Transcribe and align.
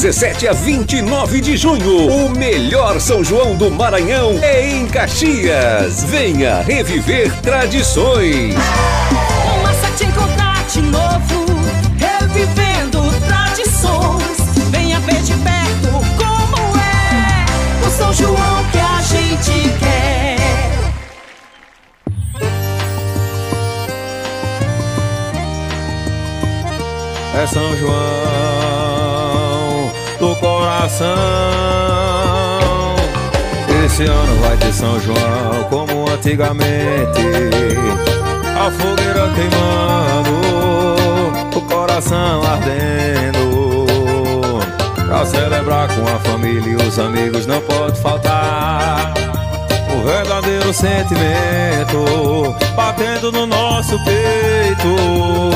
17 0.00 0.48
a 0.48 0.54
29 0.54 1.42
de 1.42 1.58
junho. 1.58 2.06
O 2.06 2.30
melhor 2.30 2.98
São 2.98 3.22
João 3.22 3.54
do 3.54 3.70
Maranhão 3.70 4.30
é 4.40 4.66
em 4.66 4.86
Caxias. 4.86 6.04
Venha 6.04 6.62
reviver 6.62 7.30
tradições. 7.42 8.54
Massa 9.62 9.90
te 9.98 10.04
encontrar 10.04 10.64
de 10.64 10.80
novo, 10.80 11.44
revivendo 11.98 13.02
tradições. 13.26 14.38
Venha 14.70 14.98
ver 15.00 15.20
de 15.20 15.34
perto 15.34 15.90
como 16.16 16.78
é 16.78 17.86
o 17.86 17.90
São 17.90 18.10
João 18.14 18.64
que 18.72 18.78
a 18.78 19.02
gente 19.02 19.68
quer. 19.80 20.36
É 27.34 27.46
São 27.46 27.76
João 27.76 28.59
do 30.20 30.36
coração. 30.36 31.08
Esse 33.84 34.04
ano 34.04 34.40
vai 34.42 34.56
ter 34.58 34.72
São 34.72 35.00
João 35.00 35.64
como 35.70 36.08
antigamente. 36.10 37.22
A 38.54 38.70
fogueira 38.70 39.30
queimando, 39.34 40.30
o 41.56 41.60
coração 41.62 42.42
ardendo. 42.44 43.86
Pra 45.06 45.24
celebrar 45.24 45.88
com 45.88 46.02
a 46.06 46.18
família 46.20 46.70
e 46.70 46.76
os 46.76 46.98
amigos 46.98 47.46
não 47.46 47.60
pode 47.62 47.98
faltar. 48.00 49.14
O 49.92 50.02
verdadeiro 50.06 50.72
sentimento 50.72 52.54
batendo 52.76 53.32
no 53.32 53.46
nosso 53.46 53.98
peito. 54.04 55.50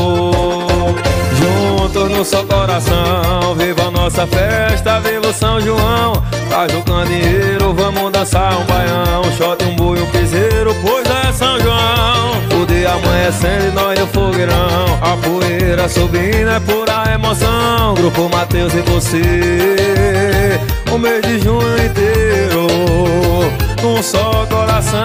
Juntos 1.35 2.11
no 2.11 2.25
seu 2.25 2.45
coração, 2.45 3.55
viva 3.57 3.89
a 3.89 3.91
nossa 3.91 4.27
festa, 4.27 5.01
viva 5.01 5.29
o 5.29 5.33
São 5.33 5.61
João. 5.61 6.23
Traz 6.49 6.73
o 6.75 6.83
candeeiro, 6.83 7.75
vamos 7.75 8.13
dançar 8.13 8.59
um 8.59 8.65
baião, 8.65 9.25
shot, 9.37 9.65
um 9.65 9.77
boi, 9.77 10.01
um 10.01 10.07
piseiro, 10.11 10.75
pois 10.83 11.07
é 11.09 11.33
São 11.33 11.61
João. 11.61 12.63
O 12.63 12.67
dia 12.67 12.93
amanhecendo 12.93 13.69
e 13.69 13.73
nós 13.73 13.99
no 13.99 14.07
fogueirão, 14.07 14.99
a 15.03 15.17
poeira 15.17 15.89
subindo 15.89 16.51
é 16.51 16.61
pura 16.61 17.13
emoção. 17.13 17.95
Grupo 17.95 18.29
Mateus 18.29 18.73
e 18.75 18.81
você, 18.83 20.61
o 20.93 20.99
mês 20.99 21.23
de 21.23 21.41
junho 21.41 21.85
inteiro, 21.85 22.67
num 23.83 24.03
só 24.03 24.47
coração. 24.47 25.05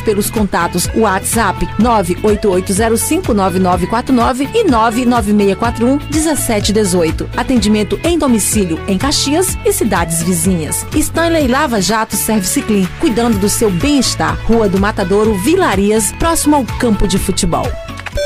pelos 0.00 0.30
contatos 0.30 0.88
WhatsApp 0.94 1.68
988059949 1.80 4.48
e 4.54 4.64
996411718. 4.64 7.28
Atendimento 7.36 8.00
em 8.02 8.18
domicílio 8.18 8.80
em 8.88 8.96
Caxias 8.96 9.58
e 9.64 9.72
cidades 9.72 10.22
vizinhas. 10.22 10.86
Stanley 10.94 11.48
Lava 11.48 11.80
Jato 11.80 12.16
Service 12.16 12.60
Clean, 12.62 12.86
cuidando 13.00 13.38
do 13.38 13.48
seu 13.48 13.70
bem-estar. 13.70 14.38
Rua 14.44 14.68
do 14.68 14.80
Matadouro, 14.80 15.34
Vilarias, 15.34 16.12
próximo 16.12 16.56
ao 16.56 16.64
campo 16.78 17.06
de 17.06 17.18
futebol. 17.18 17.66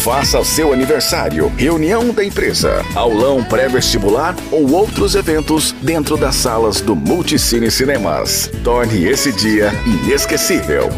Faça 0.00 0.42
seu 0.42 0.72
aniversário, 0.72 1.52
reunião 1.58 2.08
da 2.08 2.24
empresa, 2.24 2.82
aulão 2.94 3.44
pré-vestibular 3.44 4.34
ou 4.50 4.72
outros 4.72 5.14
eventos 5.14 5.74
dentro 5.82 6.16
das 6.16 6.36
salas 6.36 6.80
do 6.80 6.96
Multicine 6.96 7.70
Cinemas. 7.70 8.50
Torne 8.64 9.04
esse 9.04 9.30
dia 9.30 9.70
inesquecível. 9.84 10.88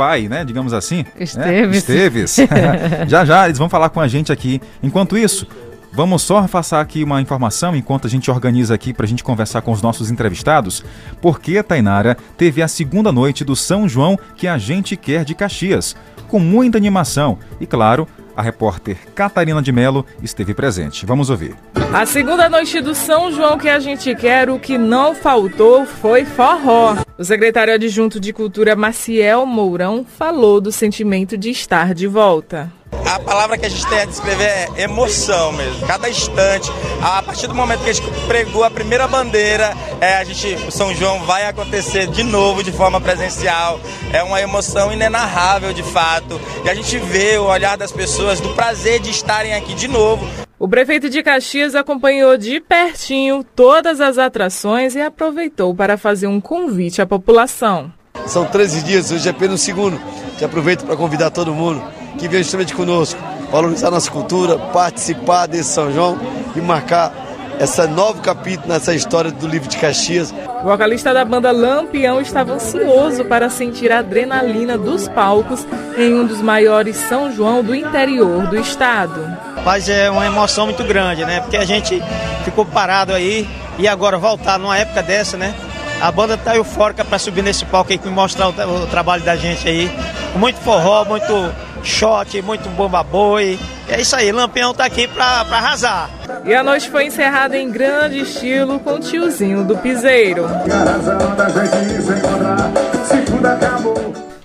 pai, 0.00 0.28
né? 0.28 0.46
Digamos 0.46 0.72
assim. 0.72 1.04
Esteves. 1.18 1.86
Né? 1.86 1.94
Esteves. 1.94 2.36
já 3.06 3.22
já 3.22 3.44
eles 3.44 3.58
vão 3.58 3.68
falar 3.68 3.90
com 3.90 4.00
a 4.00 4.08
gente 4.08 4.32
aqui. 4.32 4.58
Enquanto 4.82 5.18
isso, 5.18 5.46
vamos 5.92 6.22
só 6.22 6.48
passar 6.48 6.80
aqui 6.80 7.04
uma 7.04 7.20
informação 7.20 7.76
enquanto 7.76 8.06
a 8.06 8.10
gente 8.10 8.30
organiza 8.30 8.74
aqui 8.74 8.94
para 8.94 9.04
a 9.04 9.08
gente 9.08 9.22
conversar 9.22 9.60
com 9.60 9.72
os 9.72 9.82
nossos 9.82 10.10
entrevistados. 10.10 10.82
Porque 11.20 11.58
a 11.58 11.62
Tainara 11.62 12.16
teve 12.38 12.62
a 12.62 12.68
segunda 12.68 13.12
noite 13.12 13.44
do 13.44 13.54
São 13.54 13.86
João 13.86 14.18
que 14.36 14.48
a 14.48 14.56
gente 14.56 14.96
quer 14.96 15.22
de 15.22 15.34
Caxias, 15.34 15.94
com 16.28 16.38
muita 16.38 16.78
animação 16.78 17.38
e, 17.60 17.66
claro, 17.66 18.08
a 18.40 18.42
repórter 18.42 18.96
Catarina 19.14 19.62
de 19.62 19.70
Melo 19.70 20.04
esteve 20.22 20.54
presente. 20.54 21.04
Vamos 21.06 21.30
ouvir. 21.30 21.54
A 21.92 22.06
segunda 22.06 22.48
noite 22.48 22.80
do 22.80 22.94
São 22.94 23.30
João 23.30 23.58
que 23.58 23.68
a 23.68 23.78
gente 23.78 24.14
quer, 24.14 24.48
o 24.48 24.58
que 24.58 24.78
não 24.78 25.14
faltou 25.14 25.84
foi 25.84 26.24
forró. 26.24 26.96
O 27.18 27.24
secretário 27.24 27.74
adjunto 27.74 28.18
de 28.18 28.32
Cultura 28.32 28.74
Maciel 28.74 29.44
Mourão 29.44 30.04
falou 30.04 30.60
do 30.60 30.72
sentimento 30.72 31.36
de 31.36 31.50
estar 31.50 31.94
de 31.94 32.06
volta. 32.06 32.72
A 33.10 33.18
palavra 33.18 33.58
que 33.58 33.66
a 33.66 33.68
gente 33.68 33.84
tem 33.88 34.00
a 34.00 34.04
descrever 34.04 34.44
é 34.44 34.68
emoção 34.82 35.50
mesmo, 35.52 35.84
cada 35.84 36.08
instante. 36.08 36.70
A 37.02 37.20
partir 37.20 37.48
do 37.48 37.54
momento 37.56 37.82
que 37.82 37.90
a 37.90 37.92
gente 37.92 38.08
pregou 38.28 38.62
a 38.62 38.70
primeira 38.70 39.08
bandeira, 39.08 39.76
é, 40.00 40.14
a 40.14 40.22
gente, 40.24 40.54
o 40.66 40.70
São 40.70 40.94
João 40.94 41.18
vai 41.24 41.44
acontecer 41.46 42.06
de 42.06 42.22
novo 42.22 42.62
de 42.62 42.70
forma 42.70 43.00
presencial. 43.00 43.80
É 44.12 44.22
uma 44.22 44.40
emoção 44.40 44.92
inenarrável 44.92 45.72
de 45.72 45.82
fato. 45.82 46.40
E 46.64 46.70
a 46.70 46.74
gente 46.74 46.98
vê 46.98 47.36
o 47.36 47.46
olhar 47.46 47.76
das 47.76 47.90
pessoas 47.90 48.38
do 48.38 48.50
prazer 48.50 49.00
de 49.00 49.10
estarem 49.10 49.54
aqui 49.54 49.74
de 49.74 49.88
novo. 49.88 50.24
O 50.56 50.68
prefeito 50.68 51.10
de 51.10 51.20
Caxias 51.20 51.74
acompanhou 51.74 52.36
de 52.36 52.60
pertinho 52.60 53.44
todas 53.56 54.00
as 54.00 54.18
atrações 54.18 54.94
e 54.94 55.00
aproveitou 55.00 55.74
para 55.74 55.96
fazer 55.96 56.28
um 56.28 56.40
convite 56.40 57.02
à 57.02 57.06
população. 57.06 57.92
São 58.26 58.44
13 58.44 58.82
dias, 58.82 59.10
hoje 59.10 59.26
é 59.26 59.32
apenas 59.32 59.60
o 59.60 59.64
segundo. 59.64 60.00
Te 60.38 60.44
aproveito 60.44 60.84
para 60.84 60.96
convidar 60.96 61.30
todo 61.30 61.52
mundo 61.52 61.99
que 62.20 62.28
venha 62.28 62.42
justamente 62.42 62.74
conosco, 62.74 63.18
valorizar 63.50 63.90
nossa 63.90 64.10
cultura, 64.10 64.58
participar 64.58 65.46
desse 65.46 65.70
São 65.70 65.90
João 65.90 66.18
e 66.54 66.60
marcar 66.60 67.12
esse 67.58 67.86
novo 67.86 68.20
capítulo 68.20 68.68
nessa 68.68 68.94
história 68.94 69.30
do 69.30 69.46
livro 69.46 69.68
de 69.68 69.78
Caxias. 69.78 70.32
O 70.62 70.64
vocalista 70.64 71.12
da 71.14 71.24
banda 71.24 71.50
Lampião 71.50 72.20
estava 72.20 72.52
ansioso 72.52 73.24
para 73.24 73.48
sentir 73.48 73.90
a 73.90 73.98
adrenalina 74.00 74.76
dos 74.76 75.08
palcos 75.08 75.66
em 75.96 76.14
um 76.14 76.26
dos 76.26 76.42
maiores 76.42 76.96
São 76.96 77.32
João 77.32 77.62
do 77.62 77.74
interior 77.74 78.46
do 78.46 78.58
estado. 78.58 79.20
Mas 79.64 79.88
é 79.88 80.10
uma 80.10 80.26
emoção 80.26 80.66
muito 80.66 80.84
grande, 80.84 81.24
né? 81.24 81.40
Porque 81.40 81.56
a 81.56 81.64
gente 81.64 82.02
ficou 82.44 82.64
parado 82.64 83.12
aí 83.12 83.48
e 83.78 83.88
agora 83.88 84.18
voltar 84.18 84.58
numa 84.58 84.76
época 84.76 85.02
dessa, 85.02 85.36
né? 85.36 85.54
A 86.00 86.10
banda 86.10 86.36
tá 86.36 86.56
eufórica 86.56 87.04
para 87.04 87.18
subir 87.18 87.42
nesse 87.42 87.64
palco 87.66 87.92
aí 87.92 88.00
e 88.02 88.08
mostrar 88.08 88.48
o, 88.48 88.84
o, 88.84 88.86
trabalho 88.86 89.22
da 89.22 89.36
gente 89.36 89.68
aí. 89.68 89.90
Muito 90.34 90.58
forró, 90.60 91.04
muito 91.04 91.52
shot, 91.88 92.40
muito 92.42 92.68
bomba 92.70 93.02
boi. 93.02 93.58
É 93.88 94.00
isso 94.00 94.14
aí, 94.14 94.30
Lampião 94.30 94.72
tá 94.72 94.84
aqui 94.84 95.08
pra, 95.08 95.44
pra 95.44 95.56
arrasar. 95.58 96.10
E 96.44 96.54
a 96.54 96.62
noite 96.62 96.88
foi 96.88 97.06
encerrada 97.06 97.56
em 97.56 97.70
grande 97.70 98.20
estilo 98.20 98.78
com 98.80 98.94
o 98.94 99.00
tiozinho 99.00 99.64
do 99.64 99.76
piseiro. 99.76 100.44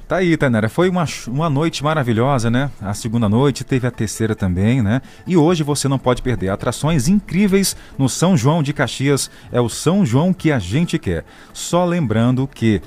Tá 0.08 0.18
aí, 0.18 0.38
Tainara. 0.38 0.70
Foi 0.70 0.88
uma, 0.88 1.06
uma 1.28 1.50
noite 1.50 1.84
maravilhosa, 1.84 2.52
né? 2.52 2.70
A 2.80 2.94
segunda 2.94 3.28
noite, 3.28 3.64
teve 3.64 3.88
a 3.88 3.92
terceira 3.92 4.36
também, 4.36 4.82
né? 4.82 5.02
E 5.26 5.36
hoje 5.36 5.64
você 5.64 5.88
não 5.88 5.98
pode 5.98 6.22
perder 6.22 6.50
atrações 6.50 7.08
incríveis 7.08 7.76
no 7.98 8.08
São 8.08 8.38
João 8.38 8.62
de 8.62 8.72
Caxias. 8.72 9.32
É 9.52 9.60
o 9.60 9.68
São 9.68 10.06
João 10.06 10.32
que 10.32 10.52
a 10.52 10.60
gente 10.60 11.00
quer. 11.00 11.26
Só 11.54 11.84
lembrando 11.86 12.48
que, 12.48 12.82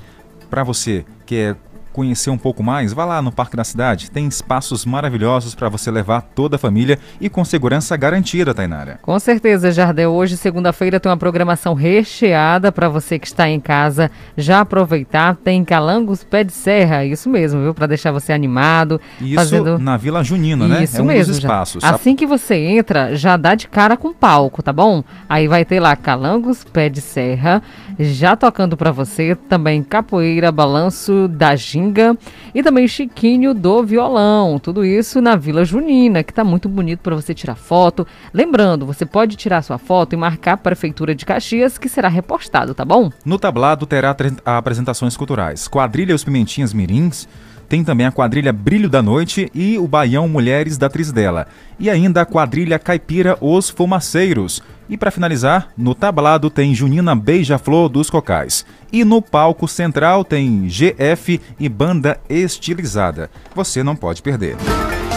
para 0.49 0.63
você 0.63 1.05
que 1.25 1.35
é 1.35 1.55
conhecer 1.99 2.29
um 2.29 2.37
pouco 2.37 2.63
mais, 2.63 2.93
vá 2.93 3.03
lá 3.03 3.21
no 3.21 3.29
Parque 3.29 3.57
da 3.57 3.63
Cidade. 3.65 4.09
Tem 4.09 4.25
espaços 4.25 4.85
maravilhosos 4.85 5.53
para 5.53 5.67
você 5.67 5.91
levar 5.91 6.21
toda 6.21 6.55
a 6.55 6.59
família 6.59 6.97
e 7.19 7.27
com 7.27 7.43
segurança 7.43 7.97
garantida, 7.97 8.53
Tainara. 8.53 8.99
Com 9.01 9.19
certeza, 9.19 9.69
Jardel. 9.69 10.13
Hoje, 10.13 10.37
segunda-feira, 10.37 10.97
tem 10.97 11.09
uma 11.09 11.17
programação 11.17 11.73
recheada 11.73 12.71
para 12.71 12.87
você 12.87 13.19
que 13.19 13.27
está 13.27 13.49
em 13.49 13.59
casa 13.59 14.09
já 14.37 14.61
aproveitar. 14.61 15.35
Tem 15.43 15.65
calangos 15.65 16.23
pé 16.23 16.41
de 16.41 16.53
serra, 16.53 17.03
isso 17.03 17.29
mesmo, 17.29 17.61
viu? 17.63 17.73
Para 17.73 17.87
deixar 17.87 18.13
você 18.13 18.31
animado. 18.31 19.01
Isso 19.19 19.35
fazendo... 19.35 19.77
na 19.77 19.97
Vila 19.97 20.23
Junina, 20.23 20.69
né? 20.69 20.85
Isso 20.85 20.99
é 20.99 21.01
um 21.01 21.05
mesmo, 21.05 21.33
dos 21.33 21.39
espaços. 21.39 21.83
Já. 21.83 21.89
Assim 21.89 22.15
que 22.15 22.25
você 22.25 22.55
entra, 22.55 23.13
já 23.13 23.35
dá 23.35 23.55
de 23.55 23.67
cara 23.67 23.97
com 23.97 24.13
palco, 24.13 24.63
tá 24.63 24.71
bom? 24.71 25.03
Aí 25.27 25.49
vai 25.49 25.65
ter 25.65 25.81
lá 25.81 25.97
calangos 25.97 26.63
pé 26.63 26.87
de 26.87 27.01
serra, 27.01 27.61
já 27.99 28.35
tocando 28.35 28.77
para 28.77 28.91
você. 28.91 29.35
Também 29.35 29.83
capoeira, 29.83 30.51
balanço 30.51 31.27
da 31.27 31.55
ginga 31.55 32.17
e 32.55 32.63
também 32.63 32.87
Chiquinho 32.87 33.53
do 33.53 33.83
violão. 33.83 34.57
Tudo 34.57 34.85
isso 34.85 35.21
na 35.21 35.35
Vila 35.35 35.65
Junina, 35.65 36.23
que 36.23 36.31
está 36.31 36.43
muito 36.43 36.69
bonito 36.69 36.99
para 36.99 37.15
você 37.15 37.33
tirar 37.33 37.55
foto. 37.55 38.07
Lembrando, 38.33 38.85
você 38.85 39.05
pode 39.05 39.35
tirar 39.35 39.61
sua 39.61 39.77
foto 39.77 40.13
e 40.13 40.17
marcar 40.17 40.53
a 40.53 40.57
Prefeitura 40.57 41.13
de 41.13 41.25
Caxias, 41.25 41.77
que 41.77 41.89
será 41.89 42.07
repostado, 42.07 42.73
tá 42.73 42.85
bom? 42.85 43.11
No 43.25 43.37
tablado 43.37 43.85
terá 43.85 44.15
apresentações 44.45 45.17
culturais. 45.17 45.67
Quadrilha 45.67 46.15
Os 46.15 46.23
Pimentinhas 46.23 46.73
Mirins, 46.73 47.27
tem 47.69 47.83
também 47.83 48.07
a 48.07 48.11
quadrilha 48.11 48.51
Brilho 48.51 48.89
da 48.89 48.99
Noite 48.99 49.51
e 49.53 49.77
o 49.77 49.87
Baião 49.87 50.27
Mulheres 50.27 50.75
da 50.75 50.89
Trisdela. 50.89 51.47
E 51.79 51.87
ainda 51.87 52.21
a 52.21 52.25
quadrilha 52.25 52.79
Caipira 52.79 53.37
Os 53.39 53.69
Fumaceiros. 53.69 54.61
E 54.89 54.97
para 54.97 55.11
finalizar, 55.11 55.69
no 55.77 55.93
tablado 55.93 56.49
tem 56.49 56.73
Junina 56.73 57.15
Beija-Flor 57.15 57.87
dos 57.87 58.09
Cocais. 58.09 58.65
E 58.91 59.05
no 59.05 59.21
palco 59.21 59.67
central 59.67 60.25
tem 60.25 60.67
GF 60.67 61.39
e 61.59 61.69
banda 61.69 62.19
estilizada. 62.27 63.29
Você 63.53 63.83
não 63.83 63.95
pode 63.95 64.23
perder. 64.23 64.57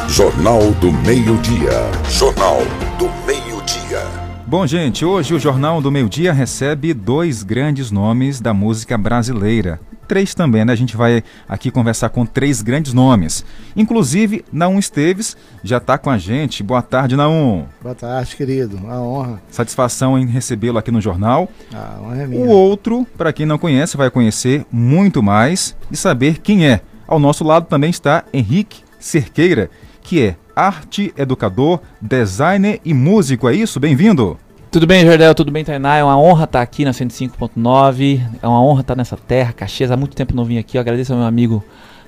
Jornal 0.07 0.73
do 0.73 0.93
Meio-Dia. 0.93 1.71
Jornal 2.11 2.59
do 2.99 3.07
Meio-Dia. 3.27 4.03
Bom, 4.47 4.67
gente, 4.67 5.07
hoje 5.07 5.33
o 5.33 5.41
Jornal 5.41 5.81
do 5.81 5.91
Meio 5.91 6.11
Dia 6.11 6.35
recebe 6.35 6.93
dois 6.93 7.43
grandes 7.43 7.91
nomes 7.91 8.39
da 8.39 8.53
música 8.53 8.99
brasileira. 8.99 9.81
Três 10.13 10.35
também, 10.35 10.63
né? 10.63 10.75
A 10.75 10.77
gente 10.77 10.95
vai 10.95 11.25
aqui 11.49 11.71
conversar 11.71 12.11
com 12.11 12.27
três 12.27 12.61
grandes 12.61 12.93
nomes. 12.93 13.47
Inclusive, 13.75 14.45
Naum 14.53 14.79
Esteves 14.79 15.35
já 15.65 15.79
está 15.79 15.97
com 15.97 16.11
a 16.11 16.19
gente. 16.19 16.63
Boa 16.63 16.83
tarde, 16.83 17.17
Naum. 17.17 17.65
Boa 17.81 17.95
tarde, 17.95 18.37
querido. 18.37 18.79
A 18.91 19.01
honra. 19.01 19.43
Satisfação 19.51 20.19
em 20.19 20.27
recebê-lo 20.27 20.77
aqui 20.77 20.91
no 20.91 21.01
jornal. 21.01 21.49
A 21.73 21.99
honra 21.99 22.25
é 22.25 22.27
minha. 22.27 22.45
O 22.45 22.49
outro, 22.51 23.07
para 23.17 23.33
quem 23.33 23.47
não 23.47 23.57
conhece, 23.57 23.97
vai 23.97 24.11
conhecer 24.11 24.67
muito 24.71 25.23
mais 25.23 25.75
e 25.91 25.97
saber 25.97 26.43
quem 26.43 26.67
é. 26.67 26.83
Ao 27.09 27.19
nosso 27.19 27.43
lado 27.43 27.65
também 27.65 27.89
está 27.89 28.23
Henrique 28.35 28.83
Cerqueira, 29.01 29.71
que 30.03 30.21
é 30.21 30.37
arte 30.55 31.11
educador, 31.17 31.81
designer 31.99 32.83
e 32.85 32.93
músico. 32.93 33.49
É 33.49 33.55
isso? 33.55 33.81
Bem-vindo! 33.81 34.39
Tudo 34.73 34.87
bem, 34.87 35.05
Jardel? 35.05 35.35
Tudo 35.35 35.53
bem, 35.53 35.63
Tainá? 35.63 35.97
É 35.97 36.03
uma 36.03 36.19
honra 36.19 36.45
estar 36.45 36.63
aqui 36.63 36.83
na 36.83 36.93
105.9. 36.93 38.23
É 38.41 38.49
uma 38.49 38.65
honra 38.65 38.81
estar 38.81 38.97
nessa 38.97 39.19
terra, 39.19 39.53
Caxias. 39.53 39.91
Há 39.91 39.99
muito 39.99 40.17
tempo 40.17 40.35
não 40.35 40.47
vim 40.47 40.57
aqui. 40.57 40.79
Eu 40.79 40.81
agradeço 40.81 41.13
ao 41.13 41.19
meu 41.19 41.29
amigo 41.29 41.63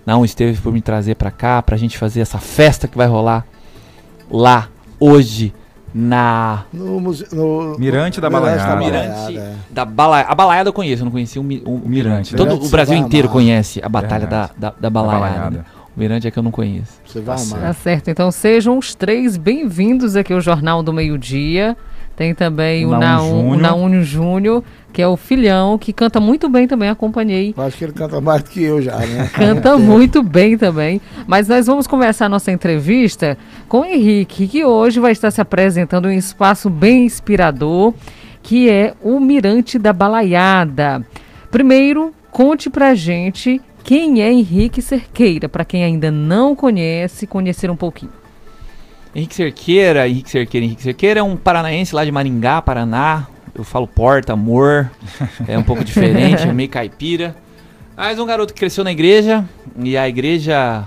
Naum 0.06 0.24
Esteves 0.24 0.58
por 0.58 0.72
me 0.72 0.80
trazer 0.80 1.14
para 1.14 1.30
cá, 1.30 1.60
para 1.60 1.74
a 1.74 1.78
gente 1.78 1.98
fazer 1.98 2.22
essa 2.22 2.38
festa 2.38 2.88
que 2.88 2.96
vai 2.96 3.06
rolar 3.06 3.44
lá 4.30 4.70
hoje 4.98 5.52
na 5.94 6.64
no, 6.72 6.98
no 7.02 7.78
Mirante 7.78 8.18
da 8.18 8.30
Balaiada. 8.30 8.76
Mirante 8.76 9.40
da 9.70 9.84
Balaiada. 9.84 10.32
A 10.32 10.34
Balaiada 10.34 10.68
eu 10.70 10.72
conheço, 10.72 11.02
eu 11.02 11.04
não 11.04 11.12
conhecia 11.12 11.42
o, 11.42 11.44
o, 11.44 11.74
o 11.84 11.86
Mirante. 11.86 12.34
Todo 12.34 12.46
Mirante 12.48 12.66
o 12.66 12.70
Brasil 12.70 12.96
inteiro 12.96 13.28
conhece 13.28 13.78
a 13.84 13.90
Batalha 13.90 14.26
da, 14.26 14.50
da, 14.56 14.74
da 14.80 14.88
Balaiada. 14.88 15.20
balaiada. 15.20 15.66
O 15.94 16.00
Mirante 16.00 16.26
é 16.26 16.30
que 16.30 16.38
eu 16.38 16.42
não 16.42 16.50
conheço. 16.50 16.98
Você 17.04 17.20
vai 17.20 17.36
amar. 17.38 17.60
Tá 17.60 17.72
certo. 17.74 18.08
Então 18.08 18.32
sejam 18.32 18.78
os 18.78 18.94
três 18.94 19.36
bem-vindos 19.36 20.16
aqui 20.16 20.32
ao 20.32 20.40
Jornal 20.40 20.82
do 20.82 20.94
Meio 20.94 21.18
Dia. 21.18 21.76
Tem 22.16 22.34
também 22.34 22.86
o, 22.86 22.90
o 22.90 23.56
Naúnio 23.56 24.04
Júnior, 24.04 24.62
que 24.92 25.02
é 25.02 25.08
o 25.08 25.16
filhão, 25.16 25.76
que 25.76 25.92
canta 25.92 26.20
muito 26.20 26.48
bem 26.48 26.68
também, 26.68 26.88
acompanhei. 26.88 27.52
Eu 27.56 27.62
acho 27.64 27.76
que 27.76 27.84
ele 27.84 27.92
canta 27.92 28.20
mais 28.20 28.42
do 28.44 28.50
que 28.50 28.62
eu 28.62 28.80
já, 28.80 28.98
né? 28.98 29.28
canta 29.34 29.76
muito 29.76 30.22
bem 30.22 30.56
também. 30.56 31.00
Mas 31.26 31.48
nós 31.48 31.66
vamos 31.66 31.88
começar 31.88 32.26
a 32.26 32.28
nossa 32.28 32.52
entrevista 32.52 33.36
com 33.68 33.80
o 33.80 33.84
Henrique, 33.84 34.46
que 34.46 34.64
hoje 34.64 35.00
vai 35.00 35.10
estar 35.10 35.32
se 35.32 35.40
apresentando 35.40 36.08
em 36.08 36.14
um 36.14 36.18
espaço 36.18 36.70
bem 36.70 37.04
inspirador, 37.04 37.92
que 38.42 38.70
é 38.70 38.94
o 39.02 39.18
Mirante 39.18 39.78
da 39.78 39.92
Balaiada. 39.92 41.04
Primeiro, 41.50 42.14
conte 42.30 42.70
pra 42.70 42.94
gente 42.94 43.60
quem 43.82 44.22
é 44.22 44.32
Henrique 44.32 44.80
Cerqueira, 44.80 45.48
para 45.48 45.64
quem 45.64 45.82
ainda 45.82 46.10
não 46.10 46.54
conhece, 46.54 47.26
conhecer 47.26 47.70
um 47.70 47.76
pouquinho. 47.76 48.23
Henrique 49.14 49.34
Cerqueira, 49.34 50.08
Henrique 50.08 50.30
Cerqueira, 50.30 50.66
Henrique 50.66 50.82
Cerqueira 50.82 51.20
é 51.20 51.22
um 51.22 51.36
paranaense 51.36 51.94
lá 51.94 52.04
de 52.04 52.10
Maringá, 52.10 52.60
Paraná. 52.60 53.28
Eu 53.54 53.62
falo 53.62 53.86
porta, 53.86 54.32
amor, 54.32 54.90
é 55.46 55.56
um 55.56 55.62
pouco 55.62 55.84
diferente, 55.84 56.42
é 56.42 56.52
meio 56.52 56.68
caipira. 56.68 57.36
Mas 57.96 58.18
um 58.18 58.26
garoto 58.26 58.52
que 58.52 58.58
cresceu 58.58 58.82
na 58.82 58.90
igreja, 58.90 59.48
e 59.78 59.96
a 59.96 60.08
igreja 60.08 60.84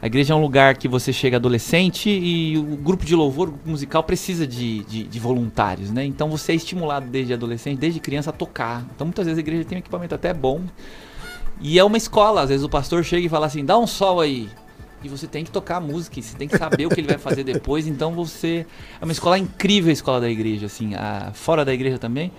a 0.00 0.06
igreja 0.06 0.32
é 0.32 0.36
um 0.36 0.40
lugar 0.40 0.76
que 0.76 0.86
você 0.88 1.12
chega 1.12 1.36
adolescente 1.36 2.10
e 2.10 2.58
o 2.58 2.76
grupo 2.76 3.04
de 3.04 3.14
louvor 3.14 3.52
musical 3.64 4.02
precisa 4.02 4.46
de, 4.46 4.84
de, 4.84 5.04
de, 5.04 5.20
voluntários, 5.20 5.90
né? 5.90 6.04
Então 6.04 6.28
você 6.28 6.52
é 6.52 6.54
estimulado 6.54 7.06
desde 7.06 7.32
adolescente, 7.32 7.78
desde 7.78 8.00
criança 8.00 8.28
a 8.28 8.32
tocar. 8.32 8.84
Então 8.94 9.06
muitas 9.06 9.24
vezes 9.24 9.38
a 9.38 9.40
igreja 9.40 9.64
tem 9.64 9.76
um 9.76 9.78
equipamento 9.78 10.14
até 10.14 10.34
bom. 10.34 10.60
E 11.60 11.78
é 11.78 11.84
uma 11.84 11.96
escola, 11.96 12.42
às 12.42 12.50
vezes 12.50 12.64
o 12.64 12.68
pastor 12.68 13.02
chega 13.02 13.26
e 13.26 13.30
fala 13.30 13.46
assim, 13.46 13.64
dá 13.64 13.78
um 13.78 13.86
sol 13.86 14.20
aí 14.20 14.48
e 15.04 15.08
você 15.08 15.26
tem 15.26 15.44
que 15.44 15.50
tocar 15.50 15.76
a 15.76 15.80
música, 15.80 16.20
você 16.20 16.36
tem 16.36 16.48
que 16.48 16.56
saber 16.56 16.86
o 16.86 16.88
que 16.88 17.00
ele 17.00 17.08
vai 17.08 17.18
fazer 17.18 17.44
depois. 17.44 17.86
Então 17.86 18.12
você 18.12 18.66
é 19.00 19.04
uma 19.04 19.12
escola 19.12 19.38
incrível, 19.38 19.90
a 19.90 19.92
escola 19.92 20.20
da 20.20 20.30
igreja, 20.30 20.66
assim, 20.66 20.94
a, 20.94 21.30
fora 21.34 21.64
da 21.64 21.72
igreja 21.74 21.98
também, 21.98 22.32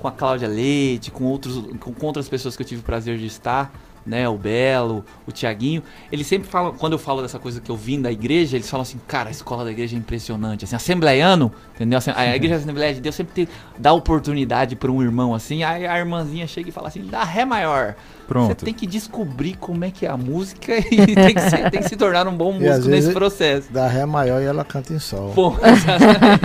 com 0.00 0.08
a 0.08 0.12
Cláudia 0.12 0.48
Leite, 0.48 1.10
com 1.10 1.24
outros, 1.24 1.56
com, 1.78 1.92
com 1.92 2.06
outras 2.06 2.28
pessoas 2.28 2.56
que 2.56 2.62
eu 2.62 2.66
tive 2.66 2.80
o 2.80 2.84
prazer 2.84 3.18
de 3.18 3.26
estar 3.26 3.72
né, 4.08 4.28
o 4.28 4.36
Belo, 4.36 5.04
o 5.26 5.32
Tiaguinho, 5.32 5.82
eles 6.10 6.26
sempre 6.26 6.48
falam, 6.48 6.72
quando 6.72 6.94
eu 6.94 6.98
falo 6.98 7.20
dessa 7.20 7.38
coisa 7.38 7.60
que 7.60 7.70
eu 7.70 7.76
vim 7.76 8.00
da 8.00 8.10
igreja, 8.10 8.56
eles 8.56 8.68
falam 8.68 8.82
assim, 8.82 8.98
cara, 9.06 9.28
a 9.28 9.30
escola 9.30 9.64
da 9.64 9.70
igreja 9.70 9.94
é 9.94 9.98
impressionante, 9.98 10.64
assim, 10.64 10.74
assembleiano, 10.74 11.52
entendeu? 11.74 11.98
Assim, 11.98 12.10
A 12.14 12.34
igreja 12.34 12.56
Assembleia 12.56 12.94
de 12.94 13.00
Deus 13.00 13.14
sempre 13.14 13.46
te, 13.46 13.52
dá 13.78 13.92
oportunidade 13.92 14.74
para 14.74 14.90
um 14.90 15.02
irmão 15.02 15.34
assim, 15.34 15.62
aí 15.62 15.86
a 15.86 15.98
irmãzinha 15.98 16.46
chega 16.46 16.70
e 16.70 16.72
fala 16.72 16.88
assim, 16.88 17.04
dá 17.06 17.22
ré 17.22 17.44
maior. 17.44 17.94
Pronto. 18.26 18.58
Você 18.58 18.66
tem 18.66 18.74
que 18.74 18.86
descobrir 18.86 19.56
como 19.56 19.84
é 19.84 19.90
que 19.90 20.04
é 20.04 20.10
a 20.10 20.16
música 20.16 20.76
e 20.90 21.14
tem 21.14 21.34
que, 21.34 21.40
se, 21.40 21.70
tem 21.70 21.82
que 21.82 21.88
se 21.88 21.96
tornar 21.96 22.26
um 22.26 22.36
bom 22.36 22.52
músico 22.52 22.68
vezes 22.68 22.86
nesse 22.86 23.12
processo. 23.12 23.72
Dá 23.72 23.86
ré 23.86 24.04
maior 24.04 24.42
e 24.42 24.44
ela 24.44 24.64
canta 24.64 24.92
em 24.92 24.98
sol. 24.98 25.32
Pô, 25.34 25.54
exatamente. 25.64 26.44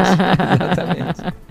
exatamente. 0.63 1.42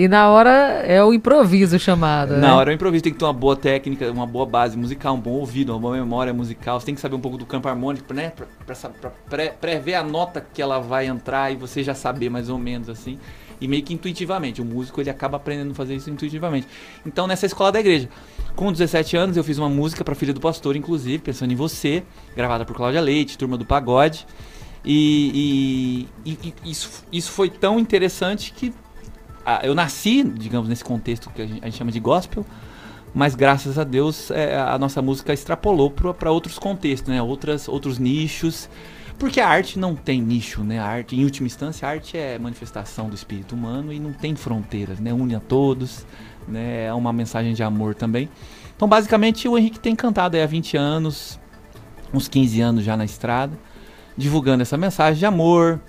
E 0.00 0.06
na 0.06 0.28
hora 0.28 0.50
é 0.86 1.02
o 1.02 1.12
improviso 1.12 1.76
chamado. 1.76 2.34
né? 2.34 2.38
Na 2.38 2.54
hora 2.54 2.70
eu 2.70 2.74
improviso, 2.76 3.02
tem 3.02 3.12
que 3.12 3.18
ter 3.18 3.24
uma 3.24 3.32
boa 3.32 3.56
técnica, 3.56 4.08
uma 4.12 4.26
boa 4.26 4.46
base 4.46 4.76
musical, 4.78 5.16
um 5.16 5.20
bom 5.20 5.32
ouvido, 5.32 5.70
uma 5.72 5.78
boa 5.80 5.96
memória 5.96 6.32
musical. 6.32 6.78
Você 6.78 6.86
tem 6.86 6.94
que 6.94 7.00
saber 7.00 7.16
um 7.16 7.20
pouco 7.20 7.36
do 7.36 7.44
campo 7.44 7.66
harmônico, 7.66 8.14
né? 8.14 8.30
Pra, 8.30 8.46
pra, 8.76 9.10
pra 9.28 9.50
prever 9.50 9.94
a 9.94 10.04
nota 10.04 10.40
que 10.54 10.62
ela 10.62 10.78
vai 10.78 11.06
entrar 11.08 11.50
e 11.52 11.56
você 11.56 11.82
já 11.82 11.94
saber 11.96 12.30
mais 12.30 12.48
ou 12.48 12.56
menos 12.58 12.88
assim. 12.88 13.18
E 13.60 13.66
meio 13.66 13.82
que 13.82 13.92
intuitivamente. 13.92 14.62
O 14.62 14.64
músico 14.64 15.00
ele 15.00 15.10
acaba 15.10 15.36
aprendendo 15.36 15.72
a 15.72 15.74
fazer 15.74 15.96
isso 15.96 16.08
intuitivamente. 16.08 16.68
Então 17.04 17.26
nessa 17.26 17.46
escola 17.46 17.72
da 17.72 17.80
igreja. 17.80 18.08
Com 18.54 18.70
17 18.70 19.16
anos 19.16 19.36
eu 19.36 19.42
fiz 19.42 19.58
uma 19.58 19.68
música 19.68 20.04
pra 20.04 20.14
filha 20.14 20.32
do 20.32 20.40
pastor, 20.40 20.76
inclusive, 20.76 21.18
pensando 21.18 21.52
em 21.52 21.56
você, 21.56 22.04
gravada 22.36 22.64
por 22.64 22.76
Cláudia 22.76 23.00
Leite, 23.00 23.36
turma 23.36 23.56
do 23.58 23.64
pagode. 23.64 24.24
E, 24.84 26.06
e- 26.24 26.30
e- 26.32 26.54
e 26.64 26.70
isso, 26.70 27.04
isso 27.12 27.32
foi 27.32 27.50
tão 27.50 27.80
interessante 27.80 28.52
que 28.52 28.72
eu 29.62 29.74
nasci, 29.74 30.22
digamos, 30.22 30.68
nesse 30.68 30.84
contexto 30.84 31.30
que 31.30 31.42
a 31.42 31.46
gente, 31.46 31.62
a 31.62 31.66
gente 31.66 31.78
chama 31.78 31.92
de 31.92 32.00
gospel, 32.00 32.44
mas 33.14 33.34
graças 33.34 33.78
a 33.78 33.84
Deus 33.84 34.30
é, 34.30 34.58
a 34.58 34.78
nossa 34.78 35.00
música 35.00 35.32
extrapolou 35.32 35.90
para 35.90 36.30
outros 36.30 36.58
contextos, 36.58 37.08
né? 37.08 37.22
Outras, 37.22 37.68
outros 37.68 37.98
nichos. 37.98 38.68
Porque 39.18 39.40
a 39.40 39.48
arte 39.48 39.78
não 39.78 39.96
tem 39.96 40.22
nicho, 40.22 40.62
né? 40.62 40.78
A 40.78 40.84
arte, 40.84 41.16
em 41.16 41.24
última 41.24 41.46
instância, 41.46 41.88
a 41.88 41.90
arte 41.90 42.16
é 42.16 42.38
manifestação 42.38 43.08
do 43.08 43.16
espírito 43.16 43.54
humano 43.54 43.92
e 43.92 43.98
não 43.98 44.12
tem 44.12 44.36
fronteiras, 44.36 45.00
né? 45.00 45.12
Une 45.12 45.34
a 45.34 45.40
todos, 45.40 46.06
né? 46.46 46.84
É 46.84 46.94
uma 46.94 47.12
mensagem 47.12 47.52
de 47.52 47.62
amor 47.62 47.94
também. 47.94 48.28
Então, 48.76 48.86
basicamente, 48.86 49.48
o 49.48 49.58
Henrique 49.58 49.80
tem 49.80 49.96
cantado 49.96 50.36
há 50.36 50.46
20 50.46 50.76
anos, 50.76 51.40
uns 52.14 52.28
15 52.28 52.60
anos 52.60 52.84
já 52.84 52.96
na 52.96 53.04
estrada, 53.04 53.58
divulgando 54.16 54.62
essa 54.62 54.76
mensagem 54.76 55.18
de 55.18 55.26
amor, 55.26 55.80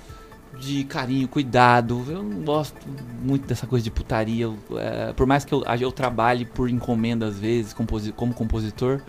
de 0.60 0.84
carinho, 0.84 1.28
cuidado. 1.28 2.04
Eu 2.08 2.22
não 2.24 2.42
gosto 2.44 2.76
muito 3.24 3.48
dessa 3.48 3.66
coisa 3.66 3.84
de 3.84 3.92
putaria. 3.92 4.44
Eu, 4.46 4.58
é, 4.78 5.14
por 5.14 5.26
mais 5.26 5.46
que 5.46 5.54
eu, 5.54 5.64
eu 5.80 5.92
trabalhe 5.92 6.46
por 6.46 6.70
encomenda 6.70 7.26
às 7.28 7.38
vezes, 7.40 7.74
composi 7.74 8.12
como 8.12 8.34
compositor, 8.34 9.02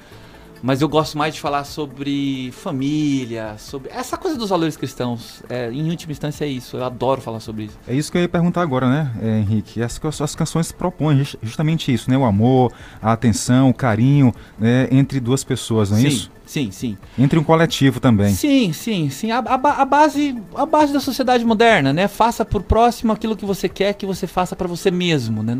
mas 0.62 0.83
eu 0.83 0.88
gosto 0.88 1.16
mais 1.16 1.35
de 1.35 1.40
falar 1.40 1.64
sobre 1.64 2.50
família, 2.52 3.54
sobre 3.59 3.90
essa 3.90 4.16
coisa 4.19 4.37
dos 4.37 4.50
valores 4.50 4.76
cristãos. 4.76 5.42
É, 5.49 5.71
em 5.73 5.88
última 5.88 6.12
instância 6.12 6.45
é 6.45 6.49
isso. 6.49 6.76
Eu 6.76 6.85
adoro 6.85 7.21
falar 7.21 7.40
sobre 7.40 7.64
isso. 7.64 7.78
É 7.88 7.95
isso 7.95 8.12
que 8.12 8.19
eu 8.19 8.23
ia 8.23 8.28
perguntar 8.28 8.61
agora, 8.62 8.88
né, 8.88 9.11
eh, 9.23 9.38
Henrique? 9.40 9.83
As, 9.83 9.99
as 10.21 10.35
canções 10.35 10.71
propõem 10.71 11.19
jus- 11.19 11.37
justamente 11.42 11.92
isso, 11.92 12.11
né? 12.11 12.19
O 12.19 12.25
amor, 12.25 12.73
a 13.00 13.12
atenção, 13.12 13.71
o 13.71 13.75
carinho 13.75 14.35
né, 14.59 14.87
entre 14.90 15.19
duas 15.19 15.42
pessoas, 15.42 15.90
não 15.90 15.97
é 15.97 16.02
sim, 16.02 16.09
isso? 16.09 16.30
Sim, 16.50 16.71
sim. 16.71 16.99
Entre 17.19 17.38
um 17.38 17.45
coletivo 17.45 18.00
também. 18.00 18.35
Sim, 18.35 18.73
sim, 18.73 19.09
sim. 19.09 19.30
A, 19.30 19.38
a 19.38 19.80
a 19.83 19.85
base, 19.85 20.37
a 20.54 20.66
base 20.66 20.92
da 20.92 21.00
sociedade 21.00 21.45
moderna, 21.45 21.92
né? 21.92 22.09
Faça 22.09 22.45
por 22.45 22.62
próximo 22.62 23.12
aquilo 23.12 23.37
que 23.37 23.45
você 23.45 23.69
quer 23.69 23.95
que 23.95 24.04
você 24.04 24.26
faça 24.26 24.57
para 24.57 24.66
você 24.66 24.90
mesmo, 24.90 25.42
né? 25.42 25.57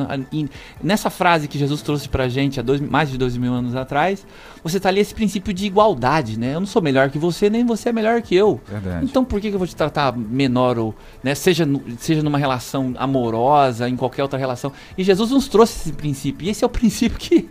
Nessa 0.83 1.09
frase 1.11 1.47
que 1.47 1.59
Jesus 1.59 1.81
trouxe 1.83 2.09
pra 2.09 2.29
gente 2.29 2.59
há 2.59 2.63
dois, 2.63 2.81
mais 2.81 3.09
de 3.11 3.17
dois 3.17 3.37
mil 3.37 3.53
anos 3.53 3.77
atrás, 3.77 4.27
você 4.63 4.81
tá 4.81 4.89
ali 4.89 5.01
esse 5.01 5.15
princípio 5.15 5.55
de 5.55 5.67
igualdade, 5.67 6.39
né? 6.39 6.55
Eu 6.55 6.61
não 6.61 6.67
sou 6.67 6.83
melhor 6.83 7.09
que 7.11 7.19
você, 7.19 7.49
nem 7.49 7.65
você 7.65 7.91
é 7.91 7.93
melhor 7.93 8.21
que 8.21 8.35
eu. 8.35 8.61
Verdade. 8.69 9.05
Então 9.05 9.25
por 9.25 9.41
que, 9.41 9.49
que 9.49 9.55
eu 9.55 9.59
vou 9.59 9.69
te 9.69 9.77
tratar 9.77 10.17
menor 10.17 10.79
ou, 10.79 10.95
né? 11.23 11.35
Seja, 11.35 11.69
seja 11.99 12.23
numa 12.23 12.39
relação 12.39 12.95
amorosa, 12.99 13.89
em 13.89 13.97
qualquer 13.97 14.23
outra 14.23 14.39
relação. 14.39 14.73
E 14.99 15.05
Jesus 15.05 15.31
nos 15.31 15.49
trouxe 15.49 15.79
esse 15.81 15.93
princípio. 15.93 16.47
E 16.47 16.51
esse 16.51 16.65
é 16.65 16.67
o 16.67 16.71
princípio 16.71 17.19
que 17.19 17.49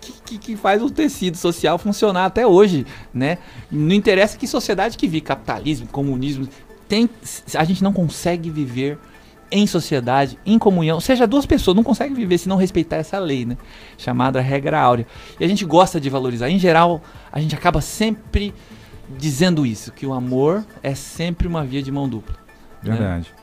que, 0.00 0.12
que- 0.24 0.38
que 0.38 0.56
faz 0.56 0.82
o 0.82 0.90
tecido 0.90 1.36
social 1.36 1.78
funcionar 1.78 2.26
até 2.26 2.46
hoje, 2.46 2.86
né? 3.12 3.38
Não 3.70 3.94
interessa 3.94 4.36
que 4.38 4.46
sociedade 4.46 4.96
que 4.96 5.06
vive, 5.06 5.20
capitalismo, 5.22 5.86
comunismo, 5.88 6.48
tem, 6.88 7.08
a 7.54 7.64
gente 7.64 7.82
não 7.84 7.92
consegue 7.92 8.50
viver 8.50 8.98
em 9.52 9.66
sociedade, 9.66 10.38
em 10.46 10.58
comunhão, 10.58 11.00
seja, 11.00 11.26
duas 11.26 11.44
pessoas 11.44 11.76
não 11.76 11.82
conseguem 11.82 12.14
viver 12.14 12.38
se 12.38 12.48
não 12.48 12.56
respeitar 12.56 12.96
essa 12.96 13.18
lei, 13.18 13.44
né? 13.44 13.56
Chamada 13.98 14.40
regra 14.40 14.80
áurea. 14.80 15.06
E 15.40 15.44
a 15.44 15.48
gente 15.48 15.64
gosta 15.64 16.00
de 16.00 16.08
valorizar. 16.08 16.48
Em 16.48 16.58
geral, 16.58 17.02
a 17.32 17.40
gente 17.40 17.54
acaba 17.54 17.80
sempre 17.80 18.54
dizendo 19.18 19.66
isso, 19.66 19.90
que 19.90 20.06
o 20.06 20.12
amor 20.12 20.64
é 20.82 20.94
sempre 20.94 21.48
uma 21.48 21.64
via 21.64 21.82
de 21.82 21.90
mão 21.90 22.08
dupla. 22.08 22.36
né? 22.82 22.92
Verdade. 22.92 23.34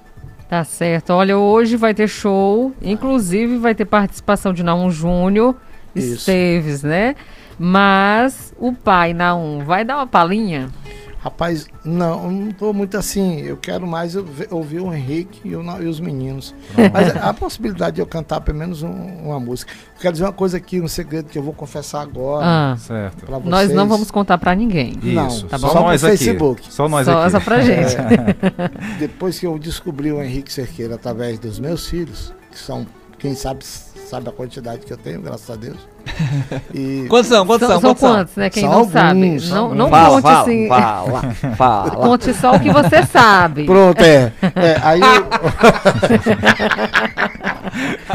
Tá 0.49 0.63
certo. 0.63 1.09
Olha, 1.09 1.37
hoje 1.37 1.75
vai 1.75 1.93
ter 1.93 2.07
show, 2.07 2.71
inclusive 2.81 3.57
vai 3.57 3.75
ter 3.75 3.83
participação 3.83 4.53
de 4.53 4.63
Naum 4.63 4.89
Júnior, 4.89 5.55
Isso. 5.97 6.15
Esteves, 6.15 6.83
né? 6.83 7.15
Mas 7.59 8.53
o 8.57 8.71
pai, 8.73 9.13
Naum, 9.13 9.63
vai 9.65 9.83
dar 9.83 9.97
uma 9.97 10.07
palhinha? 10.07 10.69
Rapaz, 11.19 11.65
não, 11.83 12.25
eu 12.25 12.31
não 12.31 12.51
tô 12.51 12.71
muito 12.71 12.95
assim. 12.95 13.41
Eu 13.41 13.57
quero 13.57 13.85
mais 13.85 14.15
ouvir 14.49 14.79
o 14.79 14.93
Henrique 14.93 15.41
e, 15.43 15.55
o 15.55 15.81
e 15.81 15.85
os 15.87 15.99
meninos. 15.99 16.53
Mas 16.93 17.13
a 17.17 17.33
possibilidade 17.35 17.95
de 17.95 18.01
eu 18.01 18.05
cantar 18.05 18.39
pelo 18.39 18.57
menos 18.59 18.83
um- 18.83 18.89
uma 19.25 19.39
música. 19.39 19.71
Eu 19.95 20.01
quero 20.01 20.13
dizer 20.13 20.23
uma 20.25 20.31
coisa 20.31 20.55
aqui, 20.57 20.79
um 20.79 20.87
segredo 20.87 21.25
que 21.29 21.37
eu 21.37 21.43
vou 21.43 21.51
confessar 21.53 22.01
agora. 22.01 22.45
Ah. 22.45 22.77
Certo. 22.77 23.25
pra 23.25 23.39
Nós 23.39 23.73
não 23.73 23.87
vamos 23.89 24.09
contar 24.11 24.37
pra 24.37 24.53
ninguém. 24.55 24.93
Não, 25.03 25.27
Isso, 25.27 25.47
tá 25.47 25.57
só 25.57 25.67
bom? 25.67 25.73
Só 25.73 25.81
nós 25.81 26.01
pro 26.01 26.09
aqui. 26.11 26.17
Facebook. 26.19 26.61
Só 26.73 26.87
nós 26.87 27.05
Só, 27.05 27.21
aqui. 27.23 27.31
só 27.31 27.39
pra 27.41 27.59
gente. 27.61 27.95
É, 27.97 28.95
depois 28.99 29.37
que 29.39 29.47
eu 29.47 29.57
descobri 29.59 30.11
o 30.11 30.21
Henrique 30.23 30.53
Cerqueira 30.53 30.95
através 30.95 31.39
dos 31.39 31.59
meus 31.59 31.89
filhos, 31.89 32.33
que 32.51 32.59
são, 32.59 32.85
quem 33.17 33.33
sabe, 33.35 33.65
sabe 34.07 34.29
a 34.29 34.31
quantidade 34.31 34.85
que 34.85 34.91
eu 34.93 34.97
tenho, 34.97 35.21
graças 35.21 35.49
a 35.49 35.55
Deus. 35.55 35.77
E 36.73 37.05
Quantos 37.09 37.27
são? 37.27 37.45
Quantos 37.45 37.67
São, 37.67 37.79
são? 37.81 37.89
Quantos 37.89 37.99
são? 38.01 38.11
quantos, 38.15 38.35
né? 38.35 38.49
Quem 38.49 38.63
São 38.63 38.71
não 38.71 38.77
alguns, 38.79 38.93
sabe. 38.93 39.39
Não, 39.49 39.75
não 39.75 39.89
Fala, 39.89 40.09
conte 40.09 40.21
fala, 40.21 40.41
assim. 40.41 40.67
fala, 40.67 41.21
fala. 41.55 41.91
Conte 42.07 42.33
só 42.33 42.55
o 42.55 42.59
que 42.59 42.71
você 42.71 43.03
sabe. 43.05 43.65
Pronto, 43.65 44.01
é. 44.01 44.31
É, 44.55 44.79
aí 44.81 44.99
eu... 45.01 45.27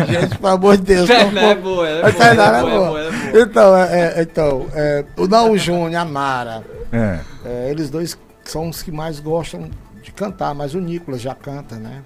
Gente, 0.07 0.39
pelo 0.39 0.53
amor 0.55 0.77
de 0.77 0.83
Deus. 0.83 1.09
Não 1.09 1.17
é 1.17 1.25
boa, 1.27 1.41
é 1.49 1.55
boa, 1.55 1.89
é 1.89 2.11
é 2.11 2.63
boa, 2.63 3.01
é. 3.01 3.41
Então, 3.43 3.77
é, 3.77 3.93
é, 4.19 4.23
então 4.23 4.67
é, 4.75 5.05
o 5.17 5.27
Naú 5.29 5.57
Júnior, 5.59 6.01
a 6.01 6.05
Mara, 6.05 6.63
É. 6.93 7.19
é, 7.45 7.71
eles 7.71 7.91
dois 7.91 8.19
são 8.45 8.69
os 8.69 8.83
que 8.83 8.91
mais 8.91 9.21
gostam 9.21 9.71
de 10.03 10.11
cantar, 10.13 10.55
mas 10.55 10.75
o 10.75 10.81
Nicolas 10.81 11.21
já 11.21 11.35
canta, 11.35 11.77
né? 11.77 12.03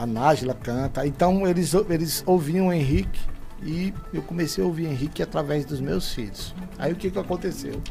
A 0.00 0.06
Nájila 0.06 0.54
canta. 0.54 1.06
Então 1.06 1.46
eles, 1.46 1.74
eles 1.90 2.22
ouviam 2.24 2.68
o 2.68 2.72
Henrique 2.72 3.20
e 3.62 3.92
eu 4.14 4.22
comecei 4.22 4.64
a 4.64 4.66
ouvir 4.66 4.86
Henrique 4.86 5.22
através 5.22 5.66
dos 5.66 5.78
meus 5.78 6.14
filhos. 6.14 6.54
Aí 6.78 6.90
o 6.90 6.96
que, 6.96 7.10
que 7.10 7.18
aconteceu? 7.18 7.82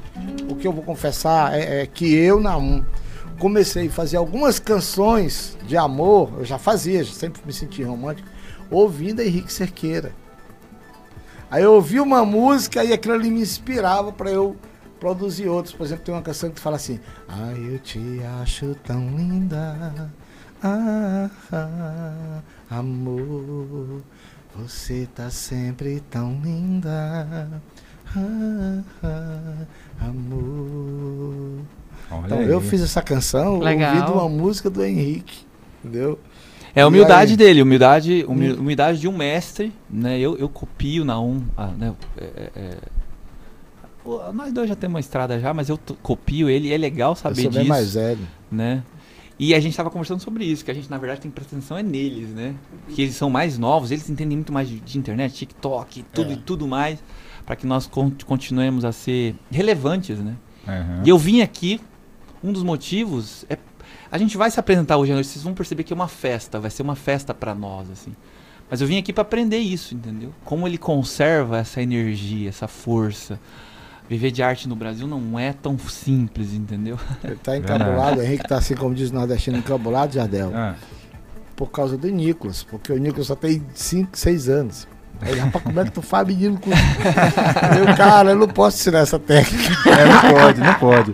O 0.50 0.56
que 0.56 0.68
eu 0.68 0.74
vou 0.74 0.84
confessar 0.84 1.54
é, 1.54 1.82
é 1.82 1.86
que 1.86 2.12
eu, 2.12 2.40
Naum, 2.40 2.84
comecei 3.38 3.88
a 3.88 3.92
fazer 3.92 4.18
algumas 4.18 4.58
canções 4.58 5.56
de 5.68 5.78
amor, 5.78 6.34
eu 6.40 6.46
já 6.46 6.58
fazia, 6.58 7.04
já 7.04 7.14
sempre 7.14 7.44
me 7.46 7.54
senti 7.54 7.84
romântico, 7.84 8.28
ouvindo 8.72 9.22
Henrique 9.22 9.54
Cerqueira. 9.54 10.12
Aí 11.52 11.62
eu 11.62 11.74
ouvi 11.74 12.00
uma 12.00 12.26
música 12.26 12.84
e 12.84 12.92
aquilo 12.92 13.14
ali 13.14 13.30
me 13.30 13.42
inspirava 13.42 14.12
para 14.12 14.32
eu 14.32 14.56
produzir 15.00 15.48
outros. 15.48 15.76
Por 15.76 15.86
exemplo, 15.86 16.06
tem 16.06 16.16
uma 16.16 16.24
canção 16.24 16.50
que 16.50 16.60
fala 16.60 16.76
assim: 16.76 17.00
Ai, 17.28 17.70
eu 17.72 17.78
te 17.80 18.00
acho 18.42 18.76
tão 18.84 19.00
linda, 19.16 20.12
ah, 20.64 21.30
ah, 21.52 22.40
amor, 22.70 24.02
você 24.56 25.08
tá 25.16 25.30
sempre 25.30 26.02
tão 26.10 26.40
linda, 26.44 27.60
ah, 28.16 28.82
ah, 29.04 29.66
amor. 30.02 31.60
Olha 32.12 32.26
Então 32.26 32.40
aí. 32.40 32.50
eu 32.50 32.60
fiz 32.62 32.82
essa 32.82 33.02
canção 33.02 33.60
Legal. 33.60 33.94
ouvindo 33.96 34.14
uma 34.14 34.28
música 34.30 34.70
do 34.70 34.84
Henrique, 34.84 35.46
entendeu? 35.84 36.20
É 36.76 36.82
a 36.82 36.88
humildade 36.88 37.32
aí? 37.32 37.38
dele, 37.38 37.62
humildade, 37.62 38.26
humi- 38.28 38.52
Hum. 38.54 38.60
humildade 38.60 39.00
de 39.00 39.08
um 39.08 39.16
mestre, 39.16 39.74
né? 39.90 40.20
Eu, 40.20 40.38
eu 40.38 40.48
copio 40.50 41.04
na 41.04 41.20
um, 41.20 41.44
ah, 41.58 41.68
né? 41.68 41.94
É, 42.18 42.24
é, 42.24 42.52
é. 42.56 42.78
Nós 44.34 44.52
dois 44.54 44.68
já 44.70 44.76
temos 44.76 44.94
uma 44.96 45.00
estrada 45.00 45.40
já, 45.40 45.54
mas 45.54 45.70
eu 45.70 45.78
copio 46.02 46.50
ele, 46.50 46.70
e 46.70 46.74
é 46.74 46.78
legal 46.78 47.12
Eu 47.12 47.16
saber 47.16 47.42
sou 47.44 47.52
bem 47.52 47.60
disso, 47.62 47.70
mais 47.70 47.94
velho. 47.94 48.28
né? 48.52 48.84
E 49.40 49.56
a 49.56 49.60
gente 49.62 49.76
tava 49.76 49.90
conversando 49.90 50.20
sobre 50.20 50.44
isso, 50.44 50.66
que 50.66 50.70
a 50.70 50.74
gente 50.74 50.90
na 50.92 50.98
verdade 50.98 51.22
tem 51.22 51.32
que 51.32 51.36
prestar 51.36 51.56
atenção 51.56 51.78
é 51.78 51.82
neles, 51.84 52.30
né? 52.30 52.54
Que 52.90 53.04
eles 53.04 53.16
são 53.16 53.30
mais 53.30 53.58
novos, 53.58 53.90
eles 53.90 54.10
entendem 54.10 54.38
muito 54.38 54.52
mais 54.52 54.68
de, 54.68 54.80
de 54.82 54.98
internet, 55.00 55.34
TikTok, 55.34 56.04
tudo 56.14 56.32
É. 56.32 56.34
e 56.34 56.38
tudo 56.38 56.68
mais, 56.68 57.02
para 57.46 57.56
que 57.56 57.66
nós 57.66 57.88
con- 57.88 58.12
continuemos 58.26 58.84
a 58.84 58.92
ser 58.92 59.36
relevantes, 59.50 60.20
né? 60.20 60.36
Aham. 60.68 61.04
E 61.06 61.10
eu 61.10 61.18
vim 61.18 61.40
aqui, 61.42 61.80
um 62.44 62.52
dos 62.52 62.64
motivos 62.64 63.46
é. 63.50 63.58
A 64.12 64.18
gente 64.18 64.36
vai 64.38 64.52
se 64.52 64.60
apresentar 64.60 64.98
hoje 64.98 65.12
à 65.12 65.16
noite, 65.16 65.28
vocês 65.30 65.44
vão 65.44 65.54
perceber 65.54 65.84
que 65.84 65.94
é 65.94 65.96
uma 65.96 66.08
festa, 66.08 66.60
vai 66.60 66.70
ser 66.70 66.82
uma 66.82 66.96
festa 66.96 67.34
pra 67.34 67.56
nós, 67.56 67.90
assim. 67.90 68.14
Mas 68.70 68.82
eu 68.82 68.88
vim 68.88 68.98
aqui 68.98 69.14
pra 69.14 69.22
aprender 69.22 69.58
isso, 69.60 69.96
entendeu? 69.96 70.34
Como 70.44 70.68
ele 70.68 70.78
conserva 70.78 71.58
essa 71.60 71.82
energia, 71.82 72.50
essa 72.50 72.68
força. 72.68 73.40
Viver 74.10 74.32
de 74.32 74.42
arte 74.42 74.68
no 74.68 74.76
Brasil 74.76 75.06
não 75.08 75.38
é 75.38 75.54
tão 75.54 75.78
simples, 75.78 76.52
entendeu? 76.54 76.98
Ele 77.24 77.36
tá 77.36 77.56
encabulado, 77.56 78.20
o 78.20 78.24
Henrique 78.24 78.48
tá 78.48 78.58
assim, 78.58 78.76
como 78.76 78.96
diz 78.96 79.12
o 79.12 79.14
nordestino, 79.14 79.58
encabulado, 79.58 80.16
Jardel. 80.16 80.52
Ah. 80.54 80.76
Por 81.56 81.70
causa 81.70 81.96
do 81.96 82.08
Nicolas, 82.10 82.64
porque 82.64 82.92
o 82.92 82.98
Nicolas 82.98 83.28
só 83.28 83.36
tem 83.36 83.64
5, 83.76 84.18
6 84.18 84.50
anos. 84.50 84.88
Aí 85.22 85.38
rapaz, 85.38 85.64
como 85.64 85.80
é 85.80 85.84
que 85.84 85.92
tu 85.92 86.02
faz 86.02 86.26
menino 86.26 86.58
com. 86.60 86.70
Eu, 87.78 87.96
cara, 87.96 88.32
eu 88.32 88.36
não 88.36 88.48
posso 88.48 88.78
ensinar 88.78 89.00
essa 89.00 89.20
técnica. 89.20 89.74
É, 89.90 90.06
não 90.06 90.34
pode, 90.34 90.62
não 90.62 90.74
pode. 90.76 91.14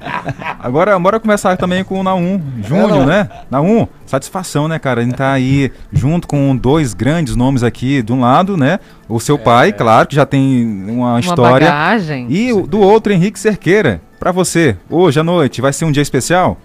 Agora, 0.59 0.97
bora 0.99 1.19
começar 1.19 1.57
também 1.57 1.83
com 1.83 1.99
o 1.99 2.03
Naum 2.03 2.41
Júnior, 2.63 3.03
É, 3.03 3.05
né? 3.05 3.29
Naum, 3.49 3.87
satisfação, 4.05 4.67
né, 4.67 4.77
cara? 4.77 5.01
A 5.01 5.03
gente 5.03 5.15
tá 5.15 5.31
aí 5.31 5.71
junto 5.91 6.27
com 6.27 6.55
dois 6.55 6.93
grandes 6.93 7.35
nomes 7.35 7.63
aqui 7.63 8.01
de 8.03 8.13
um 8.13 8.21
lado, 8.21 8.55
né? 8.55 8.79
O 9.09 9.19
seu 9.19 9.37
pai, 9.39 9.73
claro, 9.73 10.07
que 10.07 10.15
já 10.15 10.25
tem 10.25 10.85
uma, 10.87 11.19
história. 11.19 11.67
bagagem. 11.67 12.27
E 12.29 12.53
o, 12.53 12.65
do 12.67 12.79
outro, 12.79 13.11
Henrique 13.11 13.39
Cerqueira. 13.39 14.01
Pra 14.19 14.31
você, 14.31 14.77
hoje 14.89 15.19
à 15.19 15.23
noite, 15.23 15.61
vai 15.61 15.73
ser 15.73 15.85
um 15.85 15.91
dia 15.91 16.01
especial? 16.03 16.57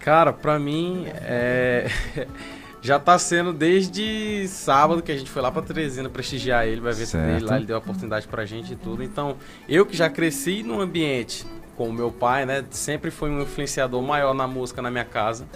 Cara, 0.00 0.32
pra 0.32 0.58
mim, 0.58 1.06
é... 1.22 1.86
já 2.80 2.98
tá 2.98 3.18
sendo 3.18 3.52
desde 3.52 4.46
sábado 4.48 5.02
que 5.02 5.10
a 5.10 5.16
gente 5.16 5.30
foi 5.30 5.42
lá 5.42 5.50
pra 5.50 5.62
Teresina 5.62 6.08
prestigiar 6.08 6.66
ele, 6.66 6.80
vai 6.80 6.92
ver 6.92 7.06
Certo. 7.06 7.26
dele 7.26 7.44
lá, 7.44 7.56
ele 7.56 7.66
deu 7.66 7.76
a 7.76 7.78
oportunidade 7.78 8.28
pra 8.28 8.44
gente 8.44 8.72
e 8.72 8.76
tudo. 8.76 9.02
Então, 9.02 9.36
eu 9.68 9.84
que 9.84 9.96
já 9.96 10.08
cresci 10.08 10.62
num 10.62 10.80
ambiente 10.80 11.44
com 11.76 11.88
o 11.88 11.92
meu 11.92 12.10
pai, 12.10 12.44
né, 12.44 12.64
sempre 12.70 13.10
foi 13.10 13.30
um 13.30 13.42
influenciador 13.42 14.02
maior 14.02 14.34
na 14.34 14.46
música 14.46 14.82
na 14.82 14.90
minha 14.90 15.04
casa. 15.04 15.46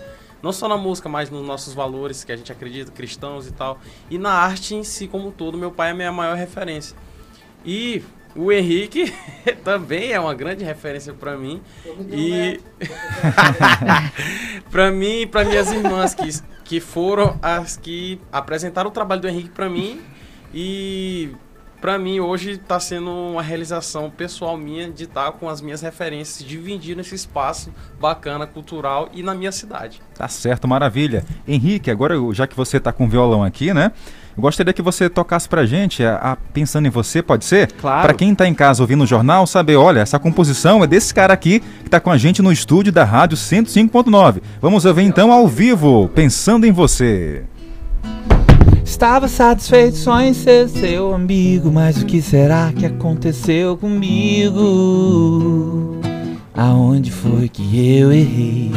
Não 0.43 0.53
só 0.53 0.67
na 0.67 0.77
música, 0.77 1.09
mas 1.09 1.31
nos 1.31 1.47
nossos 1.47 1.73
valores 1.73 2.25
que 2.25 2.33
a 2.33 2.37
gente 2.37 2.51
acredita, 2.51 2.91
cristãos 2.91 3.47
e 3.47 3.53
tal. 3.53 3.79
E 4.11 4.19
na 4.19 4.33
arte 4.33 4.75
em 4.75 4.83
si 4.83 5.07
como 5.07 5.29
um 5.29 5.31
todo, 5.31 5.57
meu 5.57 5.71
pai 5.71 5.89
é 5.89 5.93
a 5.93 5.95
minha 5.95 6.11
maior 6.11 6.37
referência. 6.37 6.97
E 7.65 8.03
o 8.35 8.51
Henrique 8.51 9.13
também 9.65 10.13
é 10.13 10.21
uma 10.21 10.35
grande 10.35 10.65
referência 10.65 11.13
pra 11.13 11.37
mim. 11.37 11.61
E 12.11 12.61
pra 14.71 14.91
mim 14.91 15.23
e 15.23 15.27
para 15.27 15.45
minhas 15.45 15.71
irmãs 15.71 16.15
que, 16.15 16.29
que 16.65 16.81
foram 16.81 17.39
as 17.43 17.77
que 17.77 18.21
apresentaram 18.33 18.91
o 18.91 18.93
trabalho 18.93 19.21
do 19.21 19.29
Henrique 19.29 19.51
pra 19.51 19.69
mim 19.69 20.01
e 20.55 21.31
pra 21.81 21.99
mim 21.99 22.21
hoje 22.21 22.59
tá 22.59 22.79
sendo 22.79 23.11
uma 23.11 23.43
realização 23.43 24.09
pessoal 24.09 24.57
minha 24.57 24.91
de 24.91 25.05
estar 25.05 25.33
com 25.33 25.49
as 25.49 25.61
minhas 25.61 25.83
referências 25.83 26.47
dividindo 26.47 27.01
esse 27.01 27.15
espaço 27.15 27.73
bacana 28.01 28.47
cultural 28.47 29.11
e 29.13 29.23
na 29.23 29.35
minha 29.35 29.51
cidade. 29.51 30.01
Tá 30.15 30.29
certo, 30.29 30.69
maravilha. 30.69 31.25
Henrique, 31.47 31.91
agora 31.91 32.15
já 32.33 32.47
que 32.47 32.57
você 32.57 32.79
tá 32.79 32.93
com 32.93 33.05
o 33.05 33.09
violão 33.09 33.43
aqui, 33.43 33.75
né? 33.75 33.93
Eu 34.37 34.43
gostaria 34.43 34.73
que 34.73 34.81
você 34.83 35.09
tocasse 35.11 35.47
pra 35.49 35.67
gente, 35.67 36.03
a, 36.05 36.15
a- 36.17 36.37
pensando 36.55 36.87
em 36.87 36.91
você, 36.91 37.23
pode 37.23 37.45
ser? 37.45 37.71
Claro. 37.73 38.03
Pra 38.03 38.15
quem 38.15 38.35
tá 38.35 38.49
em 38.49 38.55
casa 38.55 38.83
ouvindo 38.83 39.05
o 39.05 39.07
jornal, 39.07 39.47
saber, 39.47 39.77
olha, 39.77 40.01
essa 40.01 40.19
composição 40.19 40.83
é 40.83 40.87
desse 40.87 41.13
cara 41.13 41.35
aqui 41.35 41.61
que 41.85 41.91
tá 41.91 42.01
com 42.01 42.11
a 42.11 42.17
gente 42.17 42.41
no 42.41 42.51
estúdio 42.51 42.91
da 42.93 43.05
Rádio 43.05 43.37
105.9. 43.37 44.41
Vamos 44.61 44.85
ouvir 44.87 45.03
então 45.03 45.31
ao 45.31 45.47
vivo, 45.47 46.09
Pensando 46.15 46.67
em 46.67 46.73
Você. 46.73 47.43
Estava 48.85 49.29
satisfeito 49.29 49.97
só 49.97 50.21
em 50.21 50.33
ser 50.35 50.69
seu 50.69 51.15
amigo, 51.15 51.71
mas 51.71 52.01
o 52.03 52.07
que 52.07 52.21
será 52.23 52.73
que 52.73 52.85
aconteceu 52.87 53.77
comigo? 53.77 54.61
Aonde 56.55 57.11
foi 57.11 57.49
que 57.49 57.97
eu 57.99 58.13
errei? 58.13 58.71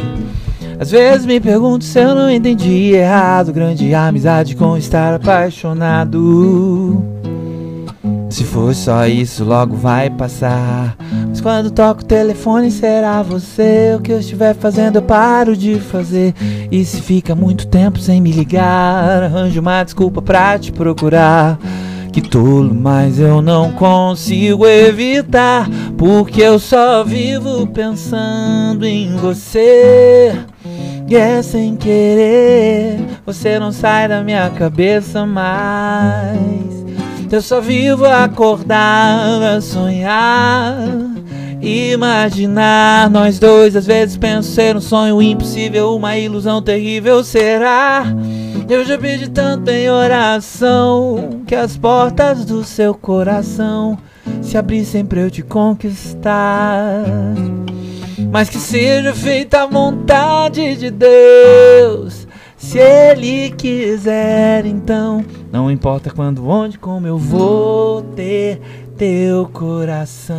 Às 0.78 0.90
vezes 0.90 1.24
me 1.24 1.40
pergunto 1.40 1.84
se 1.84 1.98
eu 1.98 2.14
não 2.14 2.30
entendi 2.30 2.92
errado. 2.94 3.52
Grande 3.52 3.94
amizade 3.94 4.54
com 4.54 4.76
estar 4.76 5.14
apaixonado. 5.14 7.02
Se 8.28 8.44
for 8.44 8.74
só 8.74 9.06
isso, 9.06 9.44
logo 9.44 9.74
vai 9.74 10.10
passar. 10.10 10.94
Mas 11.28 11.40
quando 11.40 11.70
toco 11.70 12.02
o 12.02 12.04
telefone, 12.04 12.70
será 12.70 13.22
você? 13.22 13.94
O 13.96 14.00
que 14.02 14.12
eu 14.12 14.20
estiver 14.20 14.54
fazendo, 14.54 14.96
eu 14.96 15.02
paro 15.02 15.56
de 15.56 15.80
fazer. 15.80 16.34
E 16.70 16.84
se 16.84 17.00
fica 17.00 17.34
muito 17.34 17.66
tempo 17.66 17.98
sem 17.98 18.20
me 18.20 18.32
ligar, 18.32 19.22
arranjo 19.22 19.60
uma 19.60 19.82
desculpa 19.82 20.20
pra 20.20 20.58
te 20.58 20.70
procurar. 20.70 21.58
Que 22.12 22.20
tolo, 22.20 22.74
mas 22.74 23.18
eu 23.18 23.40
não 23.40 23.72
consigo 23.72 24.66
evitar. 24.66 25.66
Porque 25.96 26.42
eu 26.42 26.58
só 26.58 27.02
vivo 27.04 27.66
pensando 27.66 28.84
em 28.84 29.16
você. 29.16 30.34
É 31.08 31.40
sem 31.40 31.76
querer, 31.76 32.98
você 33.24 33.58
não 33.58 33.70
sai 33.70 34.08
da 34.08 34.22
minha 34.22 34.50
cabeça 34.50 35.24
mais. 35.24 36.84
Eu 37.30 37.40
só 37.40 37.60
vivo 37.60 38.04
acordar 38.04 39.42
a 39.42 39.60
sonhar. 39.60 40.76
Imaginar 41.60 43.08
nós 43.08 43.38
dois, 43.38 43.74
às 43.76 43.86
vezes 43.86 44.16
penso 44.16 44.50
ser 44.50 44.76
um 44.76 44.80
sonho 44.80 45.22
impossível, 45.22 45.94
uma 45.94 46.16
ilusão 46.16 46.60
terrível 46.60 47.24
será. 47.24 48.04
Eu 48.68 48.84
já 48.84 48.98
pedi 48.98 49.30
tanto 49.30 49.70
em 49.70 49.88
oração 49.88 51.40
que 51.46 51.54
as 51.54 51.76
portas 51.76 52.44
do 52.44 52.64
seu 52.64 52.92
coração 52.94 53.96
se 54.42 54.58
abrissem 54.58 55.04
pra 55.04 55.20
eu 55.20 55.30
te 55.30 55.42
conquistar. 55.42 57.04
Mas 58.18 58.48
que 58.48 58.58
seja 58.58 59.14
feita 59.14 59.62
a 59.62 59.66
vontade 59.66 60.76
de 60.76 60.90
Deus. 60.90 62.26
Se 62.56 62.78
Ele 62.78 63.50
quiser, 63.50 64.64
então 64.66 65.24
não 65.52 65.70
importa 65.70 66.10
quando, 66.10 66.48
onde, 66.48 66.78
como 66.78 67.06
eu 67.06 67.18
vou 67.18 68.02
ter 68.02 68.60
teu 68.96 69.46
coração. 69.52 70.36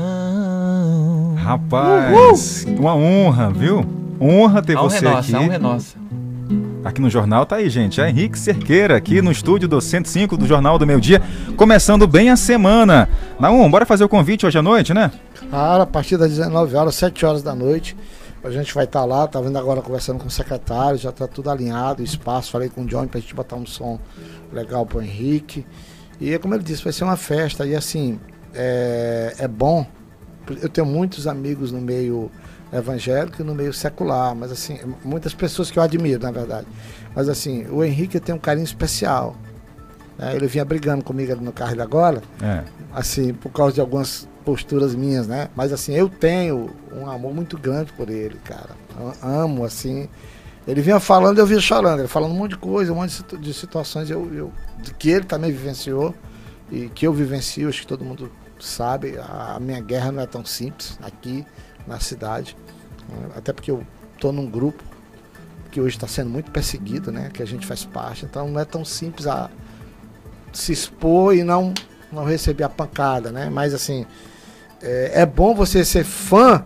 Rapaz, 1.37 2.65
uma 2.67 2.95
honra, 2.95 3.49
viu? 3.51 3.85
Honra 4.19 4.61
ter 4.61 4.75
A 4.75 4.81
honra 4.81 4.89
você 4.89 5.05
é 5.05 5.09
nossa, 5.09 5.19
aqui. 5.19 5.35
a 5.35 5.39
honra 5.39 5.55
é 5.55 5.59
nossa. 5.59 5.95
Aqui 6.83 7.01
no 7.01 7.09
jornal 7.09 7.45
tá 7.45 7.57
aí, 7.57 7.69
gente. 7.69 7.99
É 7.99 8.09
Henrique 8.09 8.37
Cerqueira, 8.37 8.95
aqui 8.95 9.21
no 9.21 9.31
estúdio 9.31 9.67
do 9.67 9.81
105 9.81 10.37
do 10.37 10.45
Jornal 10.45 10.77
do 10.79 10.85
Meio 10.85 11.01
Dia, 11.01 11.21
começando 11.55 12.07
bem 12.07 12.29
a 12.29 12.35
semana. 12.35 13.09
Naum, 13.39 13.69
bora 13.69 13.85
fazer 13.85 14.03
o 14.03 14.09
convite 14.09 14.45
hoje 14.45 14.57
à 14.57 14.61
noite, 14.61 14.93
né? 14.93 15.11
Cara, 15.49 15.83
a 15.83 15.85
partir 15.87 16.17
das 16.17 16.29
19 16.29 16.75
horas, 16.75 16.95
7 16.95 17.25
horas 17.25 17.43
da 17.43 17.53
noite, 17.53 17.95
a 18.43 18.51
gente 18.51 18.73
vai 18.73 18.85
estar 18.85 19.03
lá, 19.05 19.27
tá 19.27 19.41
vendo 19.41 19.57
agora 19.57 19.81
conversando 19.81 20.19
com 20.19 20.27
o 20.27 20.31
secretário, 20.31 20.97
já 20.97 21.11
tá 21.11 21.27
tudo 21.27 21.49
alinhado, 21.49 22.03
espaço, 22.03 22.51
falei 22.51 22.69
com 22.69 22.83
o 22.83 22.85
John 22.85 23.07
pra 23.07 23.19
gente 23.19 23.35
botar 23.35 23.55
um 23.55 23.65
som 23.65 23.99
legal 24.53 24.85
pro 24.85 25.01
Henrique. 25.01 25.65
E 26.21 26.37
como 26.39 26.53
ele 26.53 26.63
disse, 26.63 26.83
vai 26.83 26.93
ser 26.93 27.03
uma 27.03 27.17
festa 27.17 27.65
e 27.65 27.75
assim, 27.75 28.19
é, 28.53 29.35
é 29.39 29.47
bom. 29.47 29.85
Eu 30.61 30.69
tenho 30.69 30.87
muitos 30.87 31.27
amigos 31.27 31.71
no 31.71 31.81
meio 31.81 32.31
evangélico 32.71 33.41
e 33.41 33.45
no 33.45 33.55
meio 33.55 33.73
secular, 33.73 34.35
mas 34.35 34.51
assim, 34.51 34.79
muitas 35.03 35.33
pessoas 35.33 35.71
que 35.71 35.79
eu 35.79 35.83
admiro, 35.83 36.21
na 36.21 36.31
verdade. 36.31 36.67
Mas 37.15 37.29
assim, 37.29 37.65
o 37.71 37.83
Henrique 37.83 38.19
tem 38.19 38.33
um 38.35 38.39
carinho 38.39 38.65
especial. 38.65 39.35
né? 40.17 40.35
Ele 40.35 40.47
vinha 40.47 40.65
brigando 40.65 41.03
comigo 41.03 41.31
ali 41.31 41.43
no 41.43 41.51
carro 41.53 41.81
agora, 41.81 42.21
É. 42.41 42.63
assim, 42.93 43.33
por 43.33 43.51
causa 43.51 43.73
de 43.75 43.81
algumas 43.81 44.27
posturas 44.43 44.95
minhas, 44.95 45.27
né? 45.27 45.49
Mas 45.55 45.71
assim, 45.71 45.93
eu 45.93 46.09
tenho 46.09 46.69
um 46.91 47.07
amor 47.09 47.33
muito 47.33 47.57
grande 47.57 47.91
por 47.93 48.09
ele, 48.09 48.39
cara. 48.43 48.69
Eu 48.99 49.13
amo, 49.21 49.63
assim. 49.63 50.07
Ele 50.67 50.81
vinha 50.81 50.99
falando, 50.99 51.37
eu 51.37 51.45
vinha 51.45 51.59
chorando. 51.61 51.99
Ele 51.99 52.07
falando 52.07 52.31
um 52.31 52.35
monte 52.37 52.51
de 52.51 52.57
coisa, 52.57 52.91
um 52.91 52.95
monte 52.95 53.09
de 53.09 53.15
situ- 53.15 53.37
de 53.37 53.53
situações 53.53 54.09
eu, 54.09 54.33
eu, 54.33 54.51
que 54.97 55.09
ele 55.09 55.25
também 55.25 55.51
vivenciou 55.51 56.13
e 56.71 56.89
que 56.89 57.05
eu 57.07 57.13
vivencio, 57.13 57.69
acho 57.69 57.81
que 57.81 57.87
todo 57.87 58.03
mundo 58.03 58.31
sabe. 58.59 59.17
A 59.19 59.57
minha 59.61 59.79
guerra 59.79 60.11
não 60.11 60.21
é 60.23 60.25
tão 60.25 60.43
simples 60.43 60.97
aqui 61.01 61.45
na 61.87 61.99
cidade. 61.99 62.55
né? 63.09 63.29
Até 63.35 63.53
porque 63.53 63.71
eu 63.71 63.85
tô 64.19 64.31
num 64.31 64.49
grupo 64.49 64.83
que 65.71 65.79
hoje 65.81 65.95
está 65.95 66.07
sendo 66.07 66.29
muito 66.29 66.51
perseguido, 66.51 67.11
né? 67.11 67.29
Que 67.33 67.41
a 67.41 67.45
gente 67.47 67.65
faz 67.65 67.83
parte. 67.85 68.25
Então 68.25 68.47
não 68.49 68.59
é 68.59 68.65
tão 68.65 68.83
simples 68.85 69.27
a 69.27 69.49
se 70.53 70.71
expor 70.71 71.35
e 71.35 71.43
não, 71.43 71.73
não 72.11 72.23
receber 72.25 72.63
a 72.63 72.69
pancada, 72.69 73.31
né? 73.31 73.49
Mas 73.49 73.73
assim, 73.73 74.05
é, 74.81 75.21
é 75.21 75.25
bom 75.25 75.53
você 75.53 75.83
ser 75.85 76.03
fã 76.03 76.63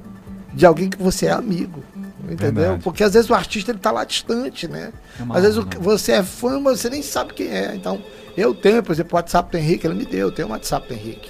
de 0.54 0.66
alguém 0.66 0.90
que 0.90 0.98
você 1.02 1.26
é 1.28 1.32
amigo. 1.32 1.84
Entendeu? 2.24 2.52
Verdade. 2.64 2.84
Porque 2.84 3.04
às 3.04 3.14
vezes 3.14 3.30
o 3.30 3.34
artista 3.34 3.72
ele 3.72 3.80
tá 3.80 3.92
lá 3.92 4.04
distante, 4.06 4.68
né? 4.68 4.94
É 5.20 5.24
às 5.38 5.42
vezes 5.42 5.58
o- 5.58 5.68
você 5.80 6.14
é 6.14 6.24
fã, 6.24 6.60
mas 6.60 6.80
você 6.80 6.90
nem 6.90 7.02
sabe 7.02 7.34
quem 7.34 7.48
é. 7.50 7.76
Então, 7.76 8.02
eu 8.38 8.54
tenho, 8.54 8.82
por 8.84 8.92
exemplo, 8.94 9.14
o 9.14 9.16
WhatsApp 9.16 9.52
do 9.52 9.58
Henrique, 9.58 9.88
ele 9.88 9.96
me 9.96 10.06
deu, 10.06 10.28
eu 10.28 10.32
tenho 10.32 10.48
o 10.48 10.52
WhatsApp 10.52 10.88
do 10.88 10.94
Henrique. 10.94 11.30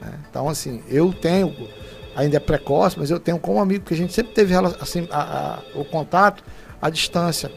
né? 0.00 0.14
Então, 0.30 0.48
assim, 0.48 0.82
eu 0.88 1.12
tenho, 1.12 1.54
ainda 2.20 2.36
é 2.36 2.40
precoce, 2.40 2.98
mas 2.98 3.10
eu 3.10 3.18
tenho 3.18 3.38
como 3.38 3.60
amigo, 3.60 3.80
porque 3.82 3.94
a 3.94 3.96
gente 3.96 4.12
sempre 4.12 4.32
teve 4.32 4.54
assim, 4.80 5.06
a- 5.10 5.20
a- 5.74 5.78
o 5.78 5.84
contato 5.84 6.42
à 6.80 6.88
distância. 6.90 7.50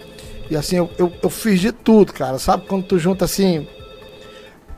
E 0.49 0.56
assim, 0.56 0.76
eu, 0.78 0.89
eu, 0.97 1.12
eu 1.21 1.30
fiz 1.30 1.60
de 1.60 1.71
tudo, 1.71 2.12
cara. 2.13 2.38
Sabe 2.39 2.65
quando 2.67 2.84
tu 2.86 2.97
junta 2.99 3.26
assim 3.26 3.67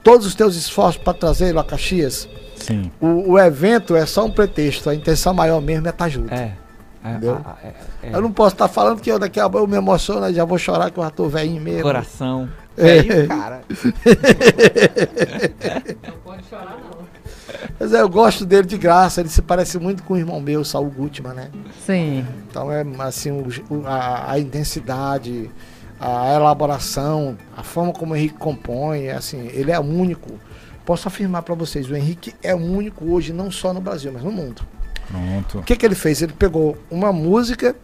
todos 0.04 0.26
os 0.28 0.36
teus 0.36 0.56
esforços 0.56 0.98
para 1.02 1.14
trazer 1.14 1.48
ele 1.50 1.60
a 1.60 1.64
Caxias? 1.64 2.28
Sim. 2.56 2.92
O, 3.02 3.32
o 3.34 3.40
evento 3.40 3.96
é 3.96 4.06
só 4.06 4.26
um 4.26 4.32
pretexto, 4.32 4.90
a 4.90 4.96
intenção 4.96 5.34
maior 5.34 5.62
mesmo 5.62 5.88
é 5.88 5.90
estar 5.90 6.10
junto. 6.10 6.34
É. 6.34 6.54
Entendeu? 7.04 7.40
é, 8.02 8.16
Eu 8.16 8.22
não 8.22 8.32
posso 8.32 8.56
estar 8.56 8.68
falando 8.68 9.00
que 9.00 9.12
eu 9.12 9.20
daqui 9.20 9.40
a 9.40 9.48
pouco 9.50 9.66
eu 9.66 9.70
me 9.70 9.78
emociono, 9.78 10.34
já 10.34 10.44
vou 10.46 10.58
chorar 10.58 10.90
que 10.90 10.98
eu 11.00 11.04
já 11.04 11.10
tô 11.12 11.28
velhinho 11.30 11.62
mesmo. 11.62 11.84
Coração. 11.84 12.50
Feio, 12.76 13.28
cara. 13.28 13.62
Não 16.08 16.18
pode 16.24 16.46
chorar, 16.50 16.78
não. 16.80 17.06
Mas 17.80 17.94
é, 17.94 18.02
eu 18.02 18.10
gosto 18.10 18.46
dele 18.46 18.68
de 18.68 18.78
graça, 18.78 19.22
ele 19.22 19.30
se 19.30 19.42
parece 19.42 19.78
muito 19.80 20.04
com 20.04 20.14
o 20.14 20.18
irmão 20.18 20.40
meu, 20.40 20.64
Saul 20.64 20.90
Gutman, 20.90 21.34
né? 21.34 21.50
Sim. 21.86 22.26
Então 22.50 22.72
é 22.72 22.86
assim, 23.00 23.32
o- 23.32 23.48
o- 23.70 23.88
a, 23.88 24.32
a 24.32 24.40
intensidade, 24.40 25.50
a 26.00 26.34
elaboração, 26.34 27.38
a 27.56 27.64
forma 27.64 27.92
como 27.94 28.14
o 28.14 28.16
Henrique 28.18 28.36
compõe, 28.38 29.06
é 29.06 29.14
assim, 29.16 29.48
ele 29.54 29.72
é 29.72 29.80
único. 29.80 30.32
Posso 30.86 31.08
afirmar 31.08 31.42
para 31.44 31.56
vocês, 31.56 31.90
o 31.90 31.96
Henrique 31.96 32.34
é 32.44 32.54
único 32.54 33.06
hoje, 33.12 33.34
não 33.34 33.50
só 33.50 33.74
no 33.74 33.82
Brasil, 33.82 34.12
mas 34.14 34.24
no 34.24 34.32
mundo. 34.32 34.62
Pronto. 35.08 35.60
O 35.60 35.64
que, 35.64 35.76
que 35.76 35.86
ele 35.86 35.96
fez? 35.96 36.22
Ele 36.22 36.34
pegou 36.34 36.78
uma 36.92 37.12
música 37.14 37.76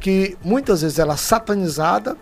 que 0.00 0.36
muitas 0.42 0.82
vezes 0.82 0.98
ela 0.98 1.14
é 1.14 1.16
satanizada, 1.16 2.16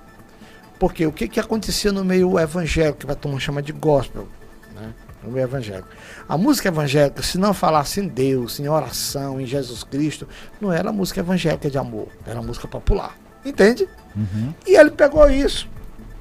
porque 0.79 1.07
o 1.07 1.13
que, 1.13 1.29
que 1.29 1.41
acontecia 1.41 1.93
no 1.93 2.05
meio 2.05 2.39
evangélico, 2.39 2.99
que 2.99 3.07
vai 3.07 3.17
tomar 3.17 3.41
chama 3.41 3.63
de 3.63 3.73
gospel, 3.73 4.29
né? 4.75 4.93
no 5.23 5.31
meio 5.31 5.45
evangélico. 5.45 5.89
A 6.29 6.37
música 6.37 6.69
evangélica, 6.69 7.23
se 7.23 7.39
não 7.39 7.55
falasse 7.55 8.01
em 8.01 8.09
Deus, 8.09 8.61
em 8.61 8.69
oração, 8.69 9.41
em 9.41 9.47
Jesus 9.47 9.83
Cristo, 9.85 10.29
não 10.61 10.73
era 10.73 10.93
música 10.93 11.21
evangélica 11.21 11.71
de 11.71 11.79
amor, 11.79 12.09
era 12.27 12.43
música 12.43 12.69
popular. 12.69 13.17
Entende? 13.45 13.89
Uhum. 14.15 14.53
E 14.67 14.77
ele 14.77 14.91
pegou 14.91 15.29
isso, 15.31 15.69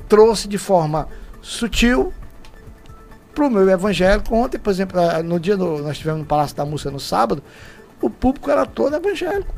trouxe 0.08 0.48
de 0.48 0.58
forma 0.58 1.08
sutil 1.42 2.14
para 3.34 3.46
o 3.46 3.50
meu 3.50 3.70
evangélico. 3.70 4.34
Ontem, 4.34 4.58
por 4.58 4.70
exemplo, 4.70 5.00
eh, 5.00 5.22
no 5.22 5.40
dia 5.40 5.58
do, 5.58 5.80
nós 5.80 5.98
tivemos 5.98 6.22
no 6.22 6.26
Palácio 6.26 6.56
da 6.56 6.66
Música 6.66 6.92
no 6.92 7.00
sábado, 7.00 7.44
o 8.02 8.10
público 8.10 8.50
era 8.50 8.66
todo 8.66 8.96
evangélico. 8.96 9.54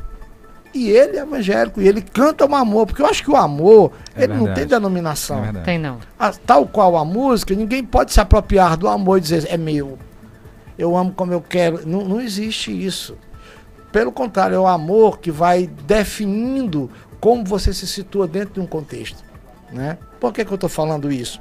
E 0.74 0.88
ele 0.90 1.16
é 1.16 1.20
evangélico, 1.22 1.80
e 1.80 1.88
ele 1.88 2.02
canta 2.02 2.44
o 2.46 2.54
amor, 2.54 2.86
porque 2.86 3.00
eu 3.00 3.06
acho 3.06 3.22
que 3.24 3.30
o 3.30 3.36
amor, 3.36 3.90
É 4.14 4.24
ele 4.24 4.34
não 4.34 4.44
verdade. 4.44 4.60
tem 4.60 4.68
denominação. 4.68 5.44
É. 5.44 5.52
Tem 5.62 5.78
não. 5.78 5.98
A- 6.18 6.30
tal 6.32 6.66
qual 6.66 6.96
a 6.96 7.04
música, 7.04 7.54
ninguém 7.54 7.82
pode 7.82 8.12
se 8.12 8.20
apropriar 8.20 8.76
do 8.76 8.86
amor 8.86 9.18
e 9.18 9.20
dizer 9.22 9.46
é 9.50 9.56
meu. 9.56 9.98
Eu 10.78 10.96
amo 10.96 11.12
como 11.12 11.32
eu 11.32 11.40
quero. 11.40 11.86
Não, 11.88 12.04
não 12.04 12.20
existe 12.20 12.70
isso. 12.70 13.16
Pelo 13.90 14.12
contrário, 14.12 14.54
é 14.54 14.60
o 14.60 14.66
amor 14.66 15.18
que 15.18 15.30
vai 15.30 15.66
definindo 15.86 16.90
como 17.20 17.44
você 17.44 17.72
se 17.72 17.86
situa 17.86 18.28
dentro 18.28 18.54
de 18.54 18.60
um 18.60 18.66
contexto. 18.66 19.24
Né? 19.72 19.98
Por 20.20 20.32
que, 20.32 20.44
que 20.44 20.52
eu 20.52 20.54
estou 20.56 20.68
falando 20.70 21.10
isso? 21.10 21.40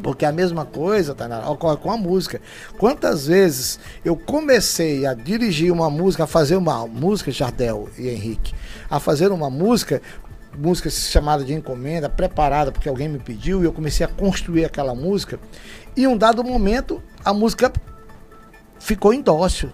Porque 0.00 0.24
a 0.24 0.32
mesma 0.32 0.64
coisa, 0.64 1.14
Tainara, 1.14 1.48
ocorre 1.48 1.76
com 1.76 1.90
a 1.90 1.96
música. 1.96 2.40
Quantas 2.78 3.26
vezes 3.26 3.78
eu 4.04 4.16
comecei 4.16 5.06
a 5.06 5.14
dirigir 5.14 5.72
uma 5.72 5.90
música, 5.90 6.24
a 6.24 6.26
fazer 6.26 6.56
uma 6.56 6.86
música, 6.86 7.30
Jardel 7.30 7.88
e 7.98 8.08
Henrique, 8.08 8.54
a 8.90 8.98
fazer 8.98 9.30
uma 9.30 9.50
música, 9.50 10.00
música 10.56 10.90
chamada 10.90 11.44
de 11.44 11.52
encomenda, 11.52 12.08
preparada 12.08 12.72
porque 12.72 12.88
alguém 12.88 13.08
me 13.08 13.18
pediu, 13.18 13.62
e 13.62 13.64
eu 13.64 13.72
comecei 13.72 14.04
a 14.04 14.08
construir 14.08 14.64
aquela 14.64 14.94
música, 14.94 15.38
e 15.96 16.04
em 16.04 16.06
um 16.06 16.16
dado 16.16 16.42
momento 16.42 17.02
a 17.24 17.32
música 17.32 17.72
ficou 18.78 19.12
em 19.12 19.20
dócil. 19.20 19.70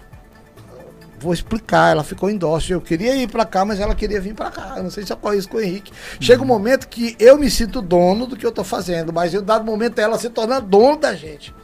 Vou 1.20 1.32
explicar, 1.32 1.90
ela 1.90 2.04
ficou 2.04 2.30
em 2.30 2.36
dócil. 2.36 2.76
Eu 2.76 2.80
queria 2.80 3.14
ir 3.16 3.28
pra 3.28 3.44
cá, 3.44 3.64
mas 3.64 3.80
ela 3.80 3.94
queria 3.94 4.20
vir 4.20 4.34
pra 4.34 4.50
cá. 4.50 4.74
Eu 4.76 4.84
não 4.84 4.90
sei 4.90 5.04
se 5.04 5.12
ocorre 5.12 5.36
isso 5.38 5.48
com 5.48 5.56
o 5.56 5.60
Henrique. 5.60 5.92
Chega 6.20 6.42
um 6.42 6.46
momento 6.46 6.88
que 6.88 7.16
eu 7.18 7.36
me 7.36 7.50
sinto 7.50 7.82
dono 7.82 8.26
do 8.26 8.36
que 8.36 8.46
eu 8.46 8.52
tô 8.52 8.62
fazendo, 8.62 9.12
mas 9.12 9.34
em 9.34 9.38
um 9.38 9.42
dado 9.42 9.64
momento 9.64 9.98
ela 9.98 10.18
se 10.18 10.30
torna 10.30 10.60
dono 10.60 10.96
da 10.96 11.14
gente. 11.14 11.54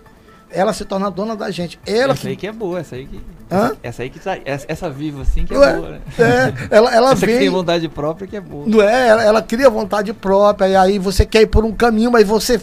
Ela 0.50 0.72
se 0.72 0.84
torna 0.84 1.10
dona 1.10 1.34
da 1.34 1.50
gente. 1.50 1.80
Ela 1.84 2.12
essa 2.12 2.28
aí 2.28 2.36
que 2.36 2.46
é 2.46 2.52
boa, 2.52 2.78
essa 2.80 2.94
aí 2.94 3.06
que. 3.06 3.20
Hã? 3.50 3.72
Essa, 3.82 4.02
aí 4.04 4.10
que 4.10 4.20
tá. 4.20 4.38
Essa, 4.44 4.64
essa 4.68 4.90
viva 4.90 5.22
assim 5.22 5.44
que 5.44 5.52
é 5.52 5.58
Ué, 5.58 5.72
boa, 5.74 5.90
né? 5.90 6.00
é, 6.18 6.76
ela- 6.76 6.94
ela 6.94 7.12
essa 7.12 7.26
vem- 7.26 7.34
que 7.34 7.40
tem 7.40 7.50
vontade 7.50 7.88
própria 7.88 8.26
que 8.28 8.36
é 8.36 8.40
boa. 8.40 8.64
Não 8.66 8.80
é? 8.80 9.08
Ela, 9.08 9.22
ela 9.24 9.42
cria 9.42 9.68
vontade 9.68 10.12
própria, 10.12 10.68
e 10.68 10.76
aí 10.76 10.98
você 10.98 11.26
quer 11.26 11.42
ir 11.42 11.46
por 11.48 11.64
um 11.64 11.72
caminho, 11.72 12.10
mas 12.10 12.26
você 12.26 12.60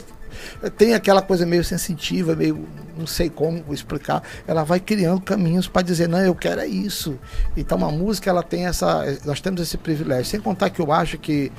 tem 0.77 0.93
aquela 0.93 1.21
coisa 1.21 1.45
meio 1.45 1.63
sensitiva, 1.63 2.35
meio. 2.35 2.67
não 2.97 3.07
sei 3.07 3.29
como 3.29 3.63
explicar. 3.73 4.21
Ela 4.47 4.63
vai 4.63 4.79
criando 4.79 5.21
caminhos 5.21 5.67
para 5.67 5.81
dizer, 5.81 6.07
não, 6.07 6.19
eu 6.19 6.35
quero 6.35 6.61
é 6.61 6.67
isso. 6.67 7.17
Então 7.55 7.83
a 7.85 7.91
música, 7.91 8.29
ela 8.29 8.43
tem 8.43 8.65
essa. 8.65 9.05
Nós 9.25 9.41
temos 9.41 9.61
esse 9.61 9.77
privilégio. 9.77 10.25
Sem 10.25 10.39
contar 10.39 10.69
que 10.69 10.79
eu 10.79 10.91
acho 10.91 11.17
que. 11.17 11.51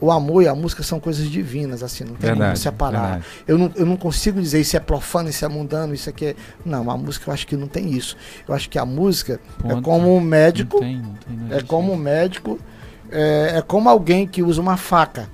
O 0.00 0.10
amor 0.10 0.42
e 0.42 0.48
a 0.48 0.54
música 0.54 0.82
são 0.82 0.98
coisas 0.98 1.30
divinas, 1.30 1.80
assim, 1.80 2.02
não 2.02 2.14
tem 2.14 2.30
como 2.30 2.40
Verdade, 2.40 2.58
separar. 2.58 3.00
verdade. 3.02 3.24
Eu 3.46 3.56
não, 3.56 3.70
eu 3.76 3.86
não 3.86 3.96
consigo 3.96 4.42
dizer 4.42 4.60
isso 4.60 4.76
é 4.76 4.80
profano, 4.80 5.28
isso 5.28 5.44
é 5.44 5.48
mundano, 5.48 5.94
isso 5.94 6.10
aqui 6.10 6.26
é. 6.26 6.36
Não, 6.66 6.90
a 6.90 6.96
música 6.98 7.30
eu 7.30 7.32
acho 7.32 7.46
que 7.46 7.56
não 7.56 7.68
tem 7.68 7.88
isso. 7.92 8.16
Eu 8.48 8.52
acho 8.52 8.68
que 8.68 8.80
a 8.80 8.84
música 8.84 9.38
é 9.64 9.68
Ponto. 9.68 9.82
como 9.82 10.12
um 10.12 10.20
médico. 10.20 10.80
Não 10.80 10.82
tem, 10.82 10.96
não 10.96 11.14
tem, 11.48 11.56
é 11.56 11.62
como 11.62 11.92
um 11.92 11.96
médico. 11.96 12.58
É, 13.12 13.58
é 13.58 13.62
como 13.62 13.88
alguém 13.88 14.26
que 14.26 14.42
usa 14.42 14.60
uma 14.60 14.76
faca, 14.76 15.28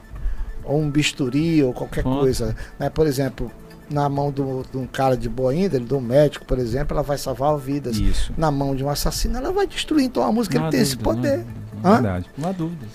ou 0.69 0.81
um 0.81 0.91
bisturi, 0.91 1.63
ou 1.65 1.73
qualquer 1.73 2.05
Ponto. 2.05 2.21
coisa. 2.21 2.55
Né? 2.79 2.89
Por 2.91 3.07
exemplo, 3.07 3.51
na 3.91 4.09
mão 4.09 4.31
de 4.31 4.43
um 4.77 4.87
cara 4.87 5.17
de 5.17 5.29
boa 5.29 5.55
índole, 5.55 5.85
de 5.85 5.95
um 5.95 6.01
médico, 6.01 6.45
por 6.45 6.59
exemplo, 6.59 6.95
ela 6.95 7.03
vai 7.03 7.17
salvar 7.19 7.57
vidas. 7.57 7.97
Isso. 7.97 8.33
Na 8.37 8.51
mão 8.51 8.77
de 8.77 8.85
um 8.85 8.89
assassino, 8.91 9.39
ela 9.39 9.51
vai 9.51 9.67
destruir. 9.67 10.05
Então 10.05 10.23
a 10.23 10.31
música 10.31 10.61
Não 10.61 10.71
tem 10.71 10.81
esse 10.81 10.97
dúvida, 10.97 11.13
não 11.13 11.13
há 11.13 11.17
poder. 11.17 11.37
dúvida, 11.39 11.89
Hã? 11.89 11.93
Verdade. 11.95 12.27
Não 12.37 12.49
há 12.49 12.53
dúvidas. 12.53 12.89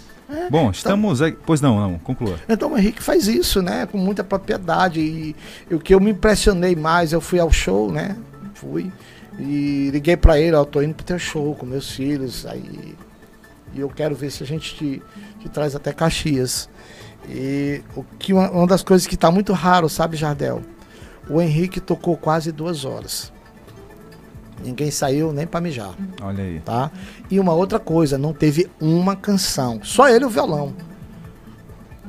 Bom, 0.50 0.72
estamos 0.72 1.22
aí. 1.22 1.32
Pois 1.32 1.62
não, 1.62 1.80
não, 1.80 2.00
conclua. 2.00 2.38
Então 2.50 2.74
o 2.74 2.78
Henrique 2.78 3.04
faz 3.04 3.28
isso, 3.28 3.62
né? 3.62 3.86
Com 3.86 3.98
muita 3.98 4.24
propriedade. 4.24 5.00
E, 5.00 5.36
e 5.70 5.76
o 5.76 5.80
que 5.80 5.94
eu 5.94 6.00
me 6.00 6.12
impressionei 6.12 6.76
mais, 6.76 7.14
eu 7.14 7.22
fui 7.22 7.40
ao 7.40 7.52
show, 7.52 7.92
né? 7.92 8.16
Fui. 8.56 8.92
E 9.40 9.90
liguei 9.92 10.16
pra 10.18 10.40
ele, 10.40 10.56
ó, 10.56 10.64
tô 10.64 10.82
indo 10.82 10.94
pro 10.96 11.06
teu 11.06 11.20
show 11.20 11.54
com 11.56 11.66
meus 11.66 11.92
filhos. 11.92 12.46
Aí. 12.46 12.96
E 13.76 13.80
eu 13.80 13.90
quero 13.90 14.16
ver 14.16 14.32
se 14.32 14.44
a 14.44 14.46
gente 14.46 14.76
te, 14.76 15.02
te 15.40 15.50
traz 15.50 15.76
até 15.76 15.92
Caxias. 15.92 16.70
E 17.30 17.82
o 17.96 18.04
que 18.04 18.34
uma, 18.34 18.50
uma 18.52 18.68
das 18.68 18.84
coisas 18.84 19.08
que 19.08 19.16
tá 19.18 19.32
muito 19.32 19.54
raro, 19.54 19.88
sabe, 19.90 20.18
Jardel? 20.18 20.62
O 21.30 21.42
Henrique 21.42 21.80
tocou 21.80 22.18
quase 22.18 22.52
duas 22.52 22.84
horas. 22.84 23.32
Ninguém 24.64 24.92
saiu 24.92 25.34
nem 25.34 25.46
pra 25.46 25.60
mijar 25.60 25.94
Olha 26.22 26.44
aí. 26.44 26.60
tá? 26.62 26.92
E 27.30 27.40
uma 27.40 27.54
outra 27.54 27.80
coisa, 27.80 28.18
não 28.18 28.34
teve 28.34 28.70
uma 28.80 29.16
canção, 29.16 29.80
só 29.84 30.08
ele 30.08 30.24
e 30.24 30.28
o 30.28 30.30
violão. 30.30 30.74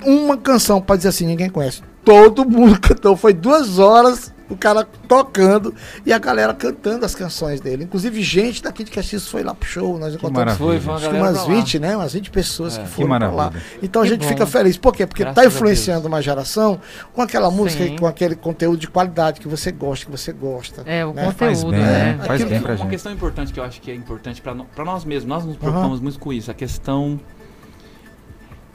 Uma 0.05 0.37
canção 0.37 0.81
para 0.81 0.97
dizer 0.97 1.09
assim, 1.09 1.27
ninguém 1.27 1.49
conhece. 1.49 1.83
Todo 2.05 2.49
mundo 2.49 2.79
cantou, 2.83 3.17
foi 3.17 3.33
duas 3.33 3.79
horas 3.79 4.34
o 4.55 4.57
cara 4.57 4.87
tocando 5.09 5.75
e 6.07 6.13
a 6.13 6.19
galera 6.19 6.55
cantando 6.55 7.05
as 7.05 7.15
canções 7.15 7.61
dele. 7.61 7.85
Inclusive, 7.85 8.23
gente 8.23 8.63
daqui 8.63 8.85
de 8.85 8.91
Caxias 8.91 9.29
foi 9.29 9.43
lá 9.43 9.55
pro 9.55 9.69
show. 9.69 9.99
Nós 9.99 10.15
encontramos. 10.15 10.55
Foi, 10.57 10.81
foi 10.81 10.93
uma 10.95 11.01
que 11.01 11.07
umas 11.09 11.33
pra 11.33 11.43
lá. 11.43 11.49
20, 11.55 11.79
né? 11.79 11.97
Umas 11.97 12.13
20 12.15 12.31
pessoas 12.31 12.77
É. 12.79 12.83
que 12.83 12.89
Que 12.89 12.95
foram 12.95 13.09
pra 13.19 13.29
lá. 13.31 13.35
maravilha. 13.51 13.63
Então 13.83 14.03
a 14.03 14.05
Que 14.05 14.11
gente 14.13 14.23
bom. 14.23 14.29
fica 14.29 14.47
feliz. 14.47 14.77
Por 14.77 14.93
quê? 14.95 15.07
Porque 15.07 15.23
Graças 15.23 15.35
tá 15.35 15.43
a 15.43 15.47
influenciando 15.47 16.09
uma 16.09 16.23
geração 16.23 16.81
com 17.13 17.21
aquela 17.23 17.51
música, 17.51 17.85
Sim. 17.85 17.97
com 17.97 18.07
aquele 18.07 18.35
conteúdo 18.35 18.79
de 18.79 18.89
qualidade 18.89 19.41
que 19.41 19.49
você 19.49 19.71
gosta, 19.73 20.07
que 20.07 20.11
você 20.11 20.33
gosta. 20.33 20.83
É, 20.87 21.05
o 21.05 21.13
né? 21.13 21.25
conteúdo, 21.27 21.71
bem, 21.71 21.81
né? 21.81 22.15
Faz 22.19 22.31
Aquilo 22.31 22.49
bem 22.51 22.59
que- 22.59 22.65
pra 22.65 22.73
Uma 22.75 22.79
gente. 22.79 22.91
questão 22.91 23.13
importante 23.13 23.53
que 23.53 23.61
eu 23.61 23.65
acho 23.65 23.81
que 23.81 23.91
é 23.91 23.95
importante 23.95 24.41
pra 24.43 24.85
nós 24.85 25.05
mesmos, 25.05 25.29
nós 25.29 25.45
nos 25.45 25.57
preocupamos 25.57 26.01
muito 26.01 26.19
com 26.19 26.33
isso, 26.33 26.51
a 26.51 26.55
questão. 26.55 27.19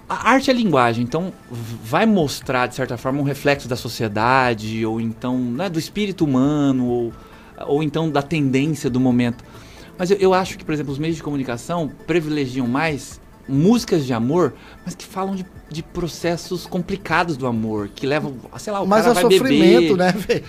A 0.09 0.31
arte 0.31 0.49
é 0.49 0.53
linguagem, 0.53 1.03
então 1.03 1.31
vai 1.51 2.03
mostrar, 2.07 2.65
de 2.65 2.73
certa 2.73 2.97
forma, 2.97 3.19
um 3.19 3.23
reflexo 3.23 3.67
da 3.67 3.75
sociedade, 3.75 4.83
ou 4.83 4.99
então 4.99 5.37
né, 5.37 5.69
do 5.69 5.77
espírito 5.77 6.25
humano, 6.25 6.87
ou, 6.87 7.13
ou 7.67 7.83
então 7.83 8.09
da 8.09 8.23
tendência 8.23 8.89
do 8.89 8.99
momento. 8.99 9.43
Mas 9.99 10.09
eu, 10.09 10.17
eu 10.17 10.33
acho 10.33 10.57
que, 10.57 10.65
por 10.65 10.73
exemplo, 10.73 10.91
os 10.91 10.97
meios 10.97 11.15
de 11.15 11.21
comunicação 11.21 11.91
privilegiam 12.07 12.67
mais 12.67 13.21
músicas 13.47 14.03
de 14.03 14.11
amor, 14.11 14.55
mas 14.83 14.95
que 14.95 15.05
falam 15.05 15.35
de, 15.35 15.45
de 15.69 15.83
processos 15.83 16.65
complicados 16.65 17.37
do 17.37 17.45
amor, 17.45 17.89
que 17.93 18.07
levam, 18.07 18.33
sei 18.57 18.73
lá, 18.73 18.81
o 18.81 18.87
Mas 18.87 19.01
cara 19.05 19.11
é 19.11 19.13
vai 19.13 19.23
sofrimento, 19.23 19.95
beber, 19.95 19.97
né, 19.97 20.11
velho? 20.11 20.43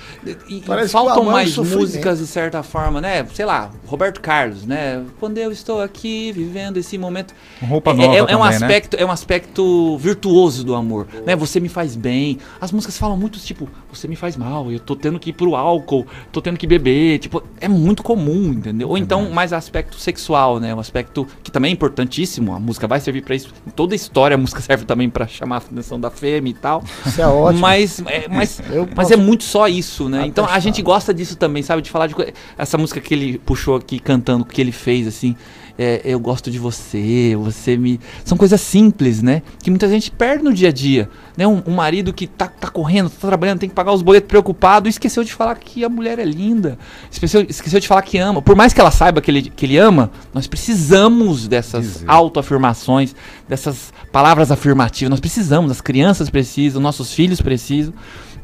e, 0.49 0.57
e 0.57 0.61
Parece 0.63 0.93
faltam 0.93 1.29
é 1.29 1.33
mais 1.33 1.51
sofrimento. 1.51 1.81
músicas 1.81 2.19
de 2.19 2.27
certa 2.27 2.63
forma, 2.63 3.01
né? 3.01 3.27
Sei 3.35 3.45
lá, 3.45 3.71
Roberto 3.87 4.21
Carlos, 4.21 4.65
né? 4.65 5.05
Quando 5.19 5.37
eu 5.39 5.53
estou 5.53 5.83
aqui 5.83 6.33
vivendo 6.33 6.79
esse 6.79 6.97
momento. 6.97 7.35
Roupa 7.63 7.91
É- 7.91 7.95
nova 7.95 8.15
é, 8.15 8.19
é 8.19 8.23
um 8.23 8.27
também, 8.27 8.39
né? 8.41 8.47
aspecto, 8.57 8.97
é 8.97 9.05
um 9.05 9.11
aspecto 9.11 9.99
virtuoso 9.99 10.65
do 10.65 10.75
amor, 10.75 11.07
né? 11.27 11.37
Você 11.37 11.61
me 11.61 11.69
faz 11.69 11.95
bem. 11.97 12.39
As 12.61 12.73
músicas 12.73 12.97
falam 12.97 13.17
muito 13.17 13.39
tipo, 13.39 13.69
você 13.93 14.09
me 14.09 14.17
faz 14.17 14.37
mal, 14.37 14.71
eu 14.73 14.81
tô 14.81 14.97
tendo 14.97 15.19
que 15.19 15.31
ir 15.31 15.33
pro 15.35 15.55
álcool, 15.55 16.07
tô 16.33 16.41
tendo 16.41 16.57
que 16.57 16.67
beber, 16.67 17.19
tipo, 17.19 17.43
é 17.61 17.69
muito 17.69 18.03
comum, 18.03 18.53
entendeu? 18.53 18.89
Ou 18.89 18.97
então 18.97 19.29
mais 19.31 19.53
aspecto 19.53 19.99
sexual, 19.99 20.59
né? 20.59 20.75
Um 20.75 20.81
aspecto 20.81 21.27
que 21.43 21.51
também 21.51 21.71
é 21.71 21.73
importantíssimo, 21.75 22.55
a 22.55 22.59
música 22.59 22.87
vai 22.89 23.01
servir 23.01 23.23
pra 23.23 23.35
isso. 23.35 23.53
Em 23.67 23.71
toda 23.71 23.95
história 23.95 24.35
a 24.35 24.39
música 24.39 24.61
serve 24.63 24.85
também 24.87 25.10
pra 25.11 25.27
chamar 25.27 25.57
a 25.57 25.59
atenção 25.59 26.01
da 26.01 26.11
fêmea 26.11 26.51
e 26.51 26.55
tal. 26.55 26.83
Isso 27.05 27.21
é 27.21 27.27
ótimo. 27.27 27.61
Mas 27.61 28.03
é, 28.07 28.29
mas, 28.29 28.61
mas 28.95 29.11
é 29.11 29.17
muito 29.17 29.45
só 29.45 29.69
isso, 29.69 30.09
né? 30.09 30.27
Então 30.27 30.47
a 30.47 30.59
gente 30.59 30.81
gosta 30.83 31.13
disso 31.13 31.37
também, 31.37 31.63
sabe? 31.63 31.83
De 31.83 31.91
falar 31.91 32.07
de 32.07 32.15
essa 32.57 32.79
música 32.79 33.01
que 33.01 33.15
ele 33.15 33.39
puxou 33.39 33.77
aqui 33.77 33.99
cantando, 33.99 34.45
que 34.45 34.61
ele 34.61 34.73
fez 34.73 35.07
assim. 35.07 35.37
É, 35.83 36.03
eu 36.05 36.21
gosto 36.21 36.51
de 36.51 36.59
você, 36.59 37.35
você 37.41 37.75
me. 37.75 37.99
São 38.23 38.37
coisas 38.37 38.61
simples, 38.61 39.23
né? 39.23 39.41
Que 39.63 39.71
muita 39.71 39.89
gente 39.89 40.11
perde 40.11 40.45
no 40.45 40.53
dia 40.53 40.69
a 40.69 40.73
dia. 40.73 41.09
Né? 41.39 41.47
Um, 41.47 41.63
um 41.67 41.75
marido 41.75 42.13
que 42.13 42.27
tá, 42.27 42.47
tá 42.49 42.69
correndo, 42.69 43.09
tá 43.09 43.27
trabalhando, 43.27 43.61
tem 43.61 43.69
que 43.71 43.75
pagar 43.75 43.91
os 43.91 44.03
boletos 44.03 44.29
preocupado 44.29 44.87
e 44.87 44.91
esqueceu 44.91 45.25
de 45.25 45.33
falar 45.33 45.55
que 45.55 45.83
a 45.83 45.89
mulher 45.89 46.19
é 46.19 46.25
linda. 46.27 46.79
Esqueceu, 47.11 47.47
esqueceu 47.49 47.81
de 47.81 47.89
falar 47.89 48.03
que 48.03 48.19
ama. 48.19 48.43
Por 48.43 48.55
mais 48.55 48.75
que 48.75 48.81
ela 48.83 48.91
saiba 48.91 49.23
que 49.23 49.31
ele, 49.31 49.45
que 49.45 49.65
ele 49.65 49.79
ama, 49.79 50.11
nós 50.35 50.47
precisamos 50.47 51.49
dessas 51.49 52.05
exclamações, 52.37 53.17
dessas 53.49 53.91
palavras 54.13 54.53
afirmativas. 54.53 55.09
Nós 55.09 55.21
precisamos, 55.21 55.71
as 55.71 55.81
crianças 55.81 56.29
precisam, 56.29 56.83
nossos 56.83 57.15
filhos 57.15 57.41
precisam. 57.41 57.95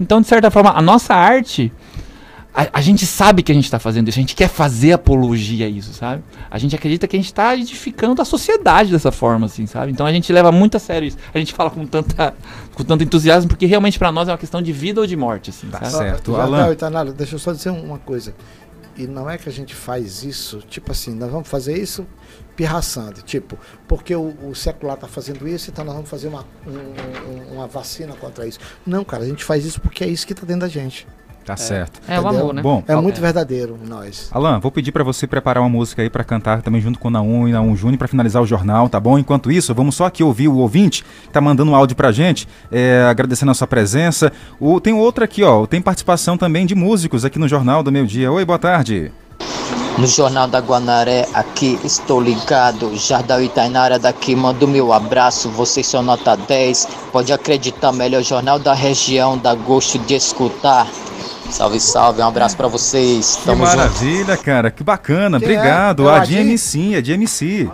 Então, 0.00 0.22
de 0.22 0.26
certa 0.26 0.50
forma, 0.50 0.70
a 0.70 0.80
nossa 0.80 1.14
arte, 1.14 1.70
a, 2.56 2.78
a 2.78 2.80
gente 2.80 3.04
sabe 3.06 3.42
que 3.42 3.52
a 3.52 3.54
gente 3.54 3.64
está 3.66 3.78
fazendo 3.78 4.08
isso, 4.08 4.18
a 4.18 4.22
gente 4.22 4.34
quer 4.34 4.48
fazer 4.48 4.92
apologia 4.92 5.66
a 5.66 5.68
isso, 5.68 5.92
sabe? 5.92 6.22
A 6.50 6.58
gente 6.58 6.74
acredita 6.74 7.06
que 7.06 7.14
a 7.14 7.18
gente 7.18 7.26
está 7.26 7.54
edificando 7.54 8.20
a 8.22 8.24
sociedade 8.24 8.90
dessa 8.90 9.12
forma, 9.12 9.44
assim, 9.46 9.66
sabe? 9.66 9.92
Então 9.92 10.06
a 10.06 10.12
gente 10.12 10.32
leva 10.32 10.50
muito 10.50 10.76
a 10.76 10.80
sério 10.80 11.06
isso. 11.06 11.18
A 11.34 11.38
gente 11.38 11.52
fala 11.52 11.70
com, 11.70 11.86
tanta, 11.86 12.34
com 12.74 12.82
tanto 12.82 13.04
entusiasmo, 13.04 13.48
porque 13.48 13.66
realmente 13.66 13.98
para 13.98 14.10
nós 14.10 14.26
é 14.28 14.32
uma 14.32 14.38
questão 14.38 14.62
de 14.62 14.72
vida 14.72 15.00
ou 15.00 15.06
de 15.06 15.16
morte, 15.16 15.50
assim, 15.50 15.68
Tá 15.68 15.84
sabe? 15.84 16.04
certo. 16.08 16.32
Já, 16.32 16.42
Alan. 16.42 16.64
não, 16.64 16.72
Itanara, 16.72 17.12
deixa 17.12 17.34
eu 17.34 17.38
só 17.38 17.52
dizer 17.52 17.70
uma 17.70 17.98
coisa. 17.98 18.34
E 18.96 19.06
não 19.06 19.28
é 19.28 19.36
que 19.36 19.46
a 19.46 19.52
gente 19.52 19.74
faz 19.74 20.24
isso, 20.24 20.60
tipo 20.70 20.90
assim, 20.90 21.14
nós 21.14 21.30
vamos 21.30 21.46
fazer 21.48 21.76
isso 21.78 22.06
pirraçando. 22.56 23.20
Tipo, 23.22 23.58
porque 23.86 24.14
o, 24.16 24.34
o 24.48 24.54
secular 24.54 24.94
está 24.94 25.06
fazendo 25.06 25.46
isso, 25.46 25.70
então 25.70 25.84
nós 25.84 25.94
vamos 25.94 26.08
fazer 26.08 26.28
uma, 26.28 26.46
um- 26.66 27.50
um- 27.52 27.54
uma 27.56 27.66
vacina 27.66 28.14
contra 28.14 28.46
isso. 28.46 28.58
Não, 28.86 29.04
cara, 29.04 29.24
a 29.24 29.26
gente 29.26 29.44
faz 29.44 29.66
isso 29.66 29.80
porque 29.80 30.02
é 30.02 30.08
isso 30.08 30.26
que 30.26 30.32
está 30.32 30.46
dentro 30.46 30.62
da 30.62 30.68
gente. 30.68 31.06
Tá 31.46 31.56
certo. 31.56 32.00
É 32.08 32.20
o 32.20 32.26
amor, 32.26 32.52
né? 32.52 32.60
Bom, 32.60 32.82
É 32.88 32.96
muito 32.96 33.20
verdadeiro 33.20 33.78
em 33.80 33.88
nós. 33.88 34.28
Alan, 34.32 34.58
vou 34.58 34.72
pedir 34.72 34.90
pra 34.90 35.04
você 35.04 35.28
preparar 35.28 35.62
uma 35.62 35.68
música 35.68 36.02
aí 36.02 36.10
pra 36.10 36.24
cantar 36.24 36.60
também 36.60 36.80
junto 36.80 36.98
com 36.98 37.06
o 37.06 37.10
Naum 37.10 37.46
e 37.46 37.52
Naum 37.52 37.76
Júnior 37.76 37.98
pra 37.98 38.08
finalizar 38.08 38.42
o 38.42 38.46
jornal, 38.46 38.88
tá 38.88 38.98
bom? 38.98 39.16
Enquanto 39.16 39.48
isso, 39.52 39.72
vamos 39.72 39.94
só 39.94 40.06
aqui 40.06 40.24
ouvir 40.24 40.48
o 40.48 40.56
ouvinte 40.56 41.04
que 41.04 41.28
tá 41.30 41.40
mandando 41.40 41.70
um 41.70 41.76
áudio 41.76 41.96
pra 41.96 42.10
gente, 42.10 42.48
é, 42.72 43.06
agradecendo 43.08 43.52
a 43.52 43.54
sua 43.54 43.68
presença. 43.68 44.32
O, 44.58 44.80
tem 44.80 44.92
outra 44.92 45.24
aqui, 45.24 45.44
ó, 45.44 45.64
tem 45.66 45.80
participação 45.80 46.36
também 46.36 46.66
de 46.66 46.74
músicos 46.74 47.24
aqui 47.24 47.38
no 47.38 47.46
Jornal 47.46 47.80
do 47.80 47.92
Meio 47.92 48.08
Dia. 48.08 48.32
Oi, 48.32 48.44
boa 48.44 48.58
tarde. 48.58 49.12
No 49.98 50.06
Jornal 50.06 50.46
da 50.46 50.58
Guanaré, 50.58 51.26
aqui 51.32 51.78
estou 51.82 52.20
ligado. 52.20 52.94
Jardel 52.96 53.44
Itainara 53.44 53.98
daqui, 53.98 54.36
mando 54.36 54.68
meu 54.68 54.92
abraço. 54.92 55.48
Vocês 55.48 55.86
são 55.86 56.02
nota 56.02 56.36
10. 56.36 56.86
Pode 57.12 57.32
acreditar, 57.32 57.92
melhor 57.92 58.22
jornal 58.22 58.58
da 58.58 58.74
região, 58.74 59.38
dá 59.38 59.54
gosto 59.54 59.98
de 60.00 60.14
escutar. 60.14 60.86
Salve, 61.50 61.80
salve, 61.80 62.20
um 62.22 62.26
abraço 62.28 62.56
pra 62.56 62.68
vocês. 62.68 63.36
Que 63.36 63.44
Tamo 63.46 63.64
junto. 63.64 63.76
maravilha, 63.76 64.36
cara, 64.36 64.70
que 64.70 64.82
bacana. 64.84 65.38
Quem 65.38 65.48
é? 65.48 65.52
Obrigado. 65.58 66.02
É 66.02 66.06
o 66.06 66.14
a? 66.14 66.18
DMC, 66.20 66.94
a 66.96 67.00
DMC. 67.00 67.68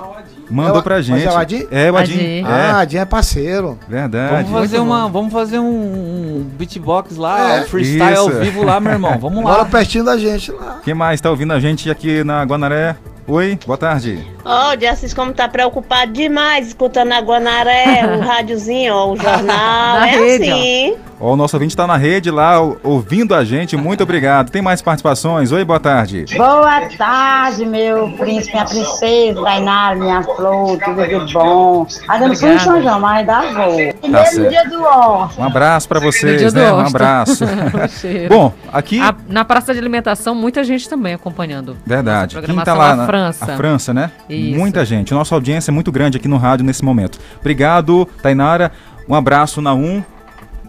Mandou 0.51 0.77
É 0.77 0.79
o- 0.81 0.83
pra 0.83 0.97
mas 0.97 1.07
gente. 1.07 1.25
é 1.27 1.31
o 1.31 1.37
Adim? 1.37 1.67
É, 1.71 1.91
o 1.91 1.97
Adim. 1.97 2.15
Adim. 2.15 2.41
É, 2.41 2.45
Ah, 2.47 2.79
Adinho 2.81 3.03
é 3.03 3.05
parceiro. 3.07 3.79
verdade. 3.89 4.45
Vamos 4.45 4.51
fazer, 4.61 4.79
Muito 4.79 4.91
uma, 4.91 5.03
bom. 5.05 5.11
vamos 5.13 5.33
fazer 5.33 5.59
um, 5.59 5.65
um 5.67 6.51
beatbox 6.59 7.17
lá, 7.17 7.57
É. 7.57 7.61
um 7.63 7.65
freestyle 7.65 8.17
ao 8.17 8.29
Isso. 8.29 8.39
vivo 8.41 8.63
lá, 8.63 8.79
meu 8.79 8.93
irmão. 8.93 9.19
Vamos 9.19 9.43
lá. 9.45 9.65
pertinho 9.65 10.05
da 10.05 10.19
gente 10.19 10.53
lá. 10.53 10.81
Quem 10.85 10.93
mais 10.95 11.21
tá 11.21 11.31
ouvindo 11.31 11.53
a 11.55 11.61
gente 11.61 11.91
aqui 11.91 12.23
na 12.23 12.43
Guanaré? 12.45 12.97
Oi, 13.27 13.59
boa 13.65 13.79
tarde. 13.79 14.27
Ó, 14.45 14.75
o 14.77 14.81
Jacis 14.81 15.15
como 15.15 15.33
tá 15.33 15.49
preocupado 15.49 16.13
demais 16.13 16.67
escutando 16.67 17.13
a 17.13 17.21
Guanaré, 17.21 18.03
o 18.17 18.21
rádiozinho, 18.27 18.93
ó, 18.95 19.13
o 19.13 19.17
jornal. 19.17 19.47
Na 20.01 20.09
é 20.09 20.17
rede, 20.17 20.51
assim. 20.51 20.95
Ó, 20.95 21.12
o 21.31 21.37
nosso 21.37 21.57
ouvinte 21.57 21.77
tá 21.77 21.87
na 21.87 21.97
rede 21.97 22.31
lá, 22.31 22.61
ou- 22.61 22.79
ouvindo 22.83 23.35
a 23.35 23.45
gente. 23.45 23.77
Muito 23.77 24.03
obrigado. 24.03 24.51
Tem 24.51 24.61
mais 24.61 24.83
participações? 24.83 25.53
Oi, 25.53 25.65
boa 25.65 25.79
tarde. 25.79 26.25
Boa 26.37 26.81
tarde, 26.99 27.65
meu 27.65 28.11
príncipe, 28.13 28.53
minha 28.53 28.65
princesa, 28.65 29.41
Tainara, 29.43 29.95
minha 29.97 30.23
flor, 30.23 30.79
tudo 30.85 31.27
de 31.27 31.33
bom. 31.33 31.87
Ainda 32.09 32.29
não 32.29 32.35
fui 32.37 32.53
em 32.55 32.59
São 32.59 32.83
João, 32.83 33.01
mas 33.01 33.19
ainda 33.29 33.41
vou. 33.53 33.77
Primeiro 34.01 34.27
certo. 34.31 34.49
dia 34.51 34.69
do 34.69 34.83
Horto. 34.83 35.41
Um 35.41 35.45
abraço 35.45 35.89
dia 35.89 36.01
vocês, 36.01 36.53
do 36.53 36.59
né? 36.61 36.73
Um 36.73 36.81
abraço. 36.81 37.45
Bom, 38.29 38.53
aqui. 38.73 39.01
A- 39.01 39.15
na 39.29 39.45
praça 39.45 39.73
de 39.73 39.79
alimentação, 39.79 40.35
muita 40.35 40.65
gente 40.65 40.89
também 40.89 41.15
acompanhando. 41.15 41.77
Verdade. 41.87 42.35
Quem 42.41 42.57
tá 42.57 42.75
programação 42.75 42.79
lá? 42.79 42.89
na 42.91 42.97
na- 42.97 43.07
França. 43.07 43.45
A 43.53 43.57
França, 43.57 43.95
né? 43.95 44.11
Isso. 44.29 44.59
Muita 44.59 44.85
gente. 44.85 45.15
Nossa 45.15 45.35
audiência 45.35 45.71
é 45.71 45.73
muito 45.75 45.93
grande 45.93 46.17
aqui 46.17 46.27
no 46.29 46.37
rádio 46.37 46.65
nesse 46.65 46.85
momento. 46.85 47.19
Obrigado, 47.41 48.07
Tainara. 48.23 48.73
Um 49.09 49.15
abraço 49.15 49.61
na 49.61 49.75
Um. 49.75 50.03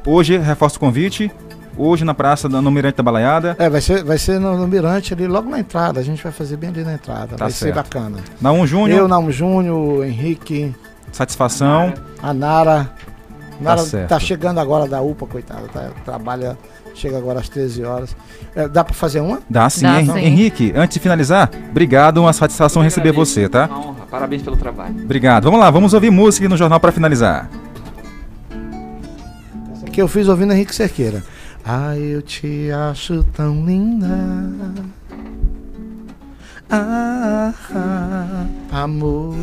Hoje, 0.06 0.38
reforço 0.38 0.78
o 0.78 0.80
convite. 0.80 1.32
Hoje 1.76 2.06
na 2.06 2.14
praça, 2.14 2.48
da- 2.48 2.62
no 2.62 2.70
Mirante 2.70 2.98
da 2.98 3.04
Balaiada. 3.04 3.56
É, 3.58 3.68
vai 3.68 3.82
ser, 3.82 4.04
vai 4.04 4.18
ser 4.18 4.40
no, 4.40 4.56
no 4.58 4.68
Mirante 4.68 5.14
ali, 5.14 5.26
logo 5.28 5.50
na 5.50 5.60
entrada. 5.60 6.00
A 6.00 6.04
gente 6.04 6.22
vai 6.22 6.32
fazer 6.32 6.56
bem 6.56 6.70
ali 6.70 6.84
na 6.84 6.94
entrada. 6.94 7.36
Tá 7.36 7.46
vai 7.46 7.52
ser 7.52 7.66
certo. 7.74 7.76
bacana. 7.76 8.18
Naum 8.40 8.66
Júnior. 8.68 9.00
Eu, 9.00 9.08
Naum 9.08 9.32
Júnior, 9.32 9.76
o 9.76 10.04
Henrique, 10.04 10.74
Satisfação. 11.12 11.94
a 12.22 12.34
Nara. 12.34 12.92
Nara 13.60 13.82
certo. 13.82 14.10
tá 14.10 14.20
chegando 14.20 14.60
agora 14.60 14.88
da 14.88 15.02
UPA, 15.02 15.26
coitada. 15.26 15.64
Tá, 15.74 15.90
trabalha, 16.06 16.58
chega 16.94 17.18
agora 17.18 17.40
às 17.40 17.50
13 17.50 17.84
horas. 17.84 18.16
É, 18.56 18.68
dá 18.68 18.84
pra 18.84 18.94
fazer 18.94 19.22
uma? 19.22 19.40
Dá 19.50 19.68
sim, 19.70 19.84
Dá 19.84 20.00
hein? 20.02 20.12
sim. 20.12 20.20
Henrique, 20.20 20.74
antes 20.76 20.96
de 20.96 21.00
finalizar, 21.00 21.50
obrigado, 21.72 22.18
uma 22.20 22.34
satisfação 22.34 22.84
receber 22.84 23.12
você, 23.14 23.48
tá? 23.50 23.66
Uma 23.68 23.80
honra. 23.80 24.06
Parabéns 24.12 24.42
pelo 24.44 24.58
trabalho. 24.58 24.96
Obrigado. 25.04 25.46
Vamos 25.46 25.60
lá, 25.60 25.72
vamos 25.72 25.94
ouvir 25.94 26.12
música 26.12 26.48
no 26.48 26.58
jornal 26.58 26.80
pra 26.80 26.92
finalizar. 26.92 27.50
Que 29.94 30.02
eu 30.02 30.08
fiz 30.08 30.28
ouvindo 30.28 30.54
Henrique 30.54 30.74
Cerqueira. 30.74 31.24
Ah, 31.64 31.96
eu 31.96 32.20
te 32.24 32.72
acho 32.72 33.24
tão 33.26 33.64
linda. 33.64 34.08
Ah, 36.68 37.54
ah, 37.76 38.46
amor. 38.72 39.36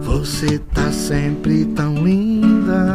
Você 0.00 0.58
tá 0.72 0.90
sempre 0.90 1.66
tão 1.66 1.94
linda. 1.96 2.94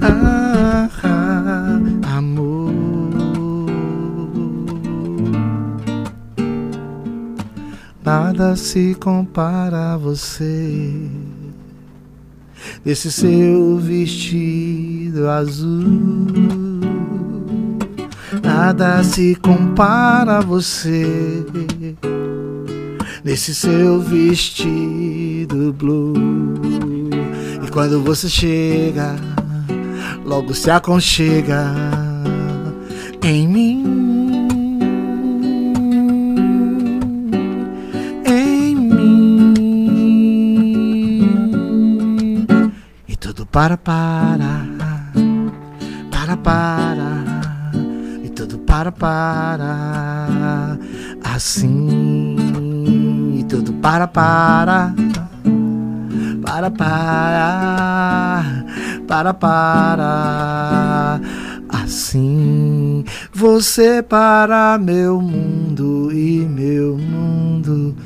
Ah, 0.00 0.88
ah, 1.02 1.15
Nada 8.06 8.54
se 8.54 8.94
compara 8.94 9.94
a 9.94 9.96
você. 9.96 11.10
Esse 12.86 13.10
seu 13.10 13.78
vestido 13.78 15.28
azul. 15.28 15.82
Nada 18.44 19.02
se 19.02 19.34
compara 19.34 20.38
a 20.38 20.40
você. 20.40 21.44
Nesse 23.24 23.52
seu 23.52 24.00
vestido 24.00 25.72
blue. 25.72 26.14
E 27.60 27.68
quando 27.72 28.04
você 28.04 28.28
chega, 28.28 29.16
logo 30.24 30.54
se 30.54 30.70
aconchega 30.70 31.74
em 33.24 33.48
mim. 33.48 34.05
Para, 43.56 43.78
para, 43.78 44.66
para, 46.10 46.36
para. 46.36 47.24
E 48.22 48.28
tudo 48.28 48.58
para, 48.58 48.92
para. 48.92 50.78
Assim. 51.24 52.36
E 53.38 53.44
tudo 53.44 53.72
para, 53.72 54.06
para. 54.06 54.94
Para, 56.44 56.70
para. 56.70 58.44
Para, 59.08 59.32
para. 59.32 61.20
Assim. 61.70 63.06
Você 63.32 64.02
para 64.02 64.76
meu 64.76 65.22
mundo 65.22 66.12
e 66.12 66.40
meu 66.44 66.98
mundo 66.98 67.96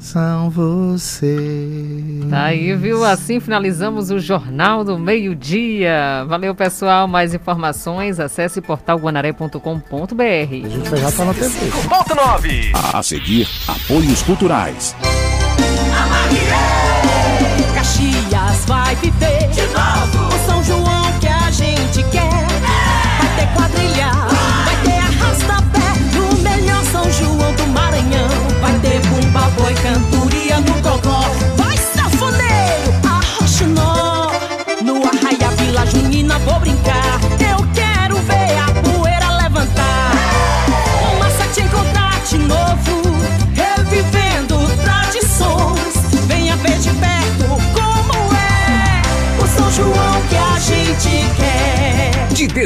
são 0.00 0.50
você. 0.50 1.97
Tá 2.30 2.44
aí, 2.44 2.74
viu? 2.74 3.04
Assim 3.04 3.40
finalizamos 3.40 4.10
o 4.10 4.18
Jornal 4.18 4.84
do 4.84 4.98
Meio-Dia. 4.98 6.24
Valeu, 6.26 6.54
pessoal. 6.54 7.08
Mais 7.08 7.32
informações, 7.32 8.20
acesse 8.20 8.60
portalguanaré.com.br. 8.60 9.58
A 10.22 10.68
gente 10.68 10.88
vai 10.90 11.00
já 11.00 11.08
estar 11.08 11.24
na 11.24 11.34
TV. 11.34 11.70
Ponto 11.88 12.14
9. 12.14 12.72
A 12.92 13.02
seguir, 13.02 13.48
apoios 13.66 14.22
culturais. 14.22 14.94
Caxias 17.74 18.64
vai 18.66 18.94
viver 18.96 19.48
de 19.50 19.62
novo 19.68 20.17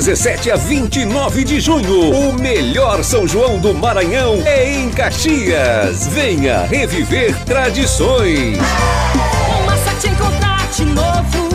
17 0.05 0.51
a 0.51 0.57
29 0.57 1.45
de 1.45 1.61
junho. 1.61 2.11
O 2.11 2.33
melhor 2.33 3.05
São 3.05 3.25
João 3.25 3.61
do 3.61 3.73
Maranhão 3.73 4.43
é 4.45 4.75
em 4.75 4.91
Caxias. 4.91 6.09
Venha 6.09 6.67
reviver 6.67 7.33
tradições. 7.45 8.59
O 8.59 9.65
Massa 9.65 9.95
te 10.01 10.09
encontrar 10.09 10.67
de 10.73 10.85
novo, 10.87 11.49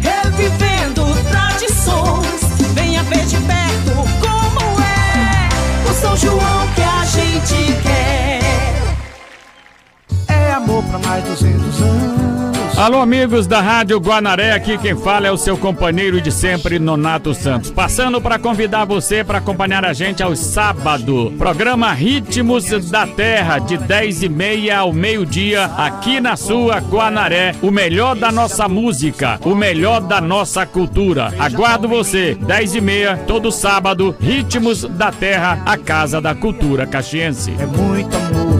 revivendo 0.00 1.04
tradições. 1.30 2.40
Venha 2.74 3.04
ver 3.04 3.24
de 3.24 3.36
perto 3.36 3.94
como 4.20 4.80
é 4.80 5.88
o 5.88 5.94
São 5.94 6.16
João 6.16 6.68
que 6.74 6.82
a 6.82 7.04
gente 7.04 7.72
quer. 7.84 8.40
É 10.26 10.50
amor 10.54 10.82
pra 10.82 10.98
mais 10.98 11.22
200 11.22 11.80
anos. 11.82 12.31
Alô, 12.82 12.98
amigos 12.98 13.46
da 13.46 13.60
Rádio 13.60 13.96
Guanaré, 14.00 14.50
aqui 14.50 14.76
quem 14.76 14.96
fala 14.96 15.28
é 15.28 15.30
o 15.30 15.36
seu 15.36 15.56
companheiro 15.56 16.20
de 16.20 16.32
sempre, 16.32 16.80
Nonato 16.80 17.32
Santos. 17.32 17.70
Passando 17.70 18.20
para 18.20 18.40
convidar 18.40 18.84
você 18.84 19.22
para 19.22 19.38
acompanhar 19.38 19.84
a 19.84 19.92
gente 19.92 20.20
aos 20.20 20.40
sábados. 20.40 21.32
Programa 21.38 21.92
Ritmos 21.92 22.90
da 22.90 23.06
Terra, 23.06 23.60
de 23.60 23.78
10 23.78 24.24
e 24.24 24.28
meia 24.28 24.78
ao 24.78 24.92
meio-dia, 24.92 25.66
aqui 25.76 26.20
na 26.20 26.34
sua 26.34 26.80
Guanaré. 26.80 27.54
O 27.62 27.70
melhor 27.70 28.16
da 28.16 28.32
nossa 28.32 28.66
música, 28.66 29.38
o 29.44 29.54
melhor 29.54 30.00
da 30.00 30.20
nossa 30.20 30.66
cultura. 30.66 31.32
Aguardo 31.38 31.86
você, 31.86 32.34
10 32.34 32.74
e 32.74 32.80
meia, 32.80 33.16
todo 33.28 33.52
sábado, 33.52 34.12
Ritmos 34.18 34.82
da 34.82 35.12
Terra, 35.12 35.62
a 35.64 35.76
Casa 35.76 36.20
da 36.20 36.34
Cultura 36.34 36.84
Caxiense. 36.84 37.54
É 37.60 37.64
muito 37.64 38.16
amor. 38.16 38.51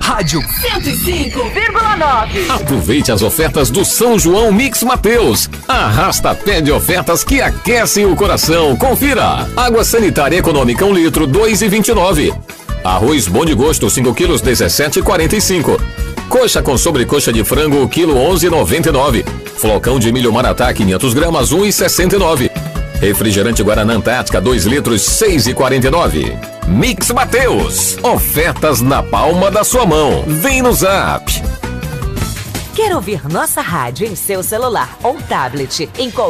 Rádio 0.00 0.40
105,9. 0.40 2.50
Aproveite 2.50 3.10
as 3.10 3.22
ofertas 3.22 3.70
do 3.70 3.84
São 3.84 4.18
João 4.18 4.52
Mix 4.52 4.82
Mateus. 4.82 5.48
Arrasta 5.66 6.34
pé 6.34 6.60
de 6.60 6.70
ofertas 6.70 7.24
que 7.24 7.40
aquecem 7.40 8.06
o 8.06 8.14
coração. 8.14 8.76
Confira. 8.76 9.48
Água 9.56 9.84
sanitária 9.84 10.36
econômica 10.36 10.84
1 10.84 10.92
litro 10.92 11.26
2,29. 11.26 12.34
Arroz 12.84 13.26
bom 13.26 13.44
de 13.44 13.54
gosto 13.54 13.88
5 13.88 14.14
quilos 14.14 14.42
17,45. 14.42 15.80
Coxa 16.28 16.62
com 16.62 16.76
sobrecoxa 16.76 17.32
de 17.32 17.44
frango 17.44 17.88
quilo 17.88 18.14
11,99. 18.14 19.24
Flocão 19.56 19.98
de 19.98 20.12
milho 20.12 20.32
maratá 20.32 20.72
500 20.72 21.14
gramas 21.14 21.52
1,69. 21.52 22.50
Refrigerante 23.04 23.62
Guaraná 23.62 23.92
Antártica 23.92 24.40
2 24.40 24.64
litros 24.64 25.02
6,49. 25.02 26.38
Mix 26.66 27.10
Mateus. 27.10 27.98
Ofertas 28.02 28.80
na 28.80 29.02
palma 29.02 29.50
da 29.50 29.62
sua 29.62 29.84
mão. 29.84 30.24
Vem 30.26 30.62
no 30.62 30.72
Zap. 30.72 31.30
Quer 32.74 32.94
ouvir 32.94 33.28
nossa 33.28 33.60
rádio 33.60 34.06
em 34.06 34.16
seu 34.16 34.42
celular 34.42 34.96
ou 35.02 35.18
tablet 35.28 35.86
em 35.98 36.10
qualquer 36.10 36.22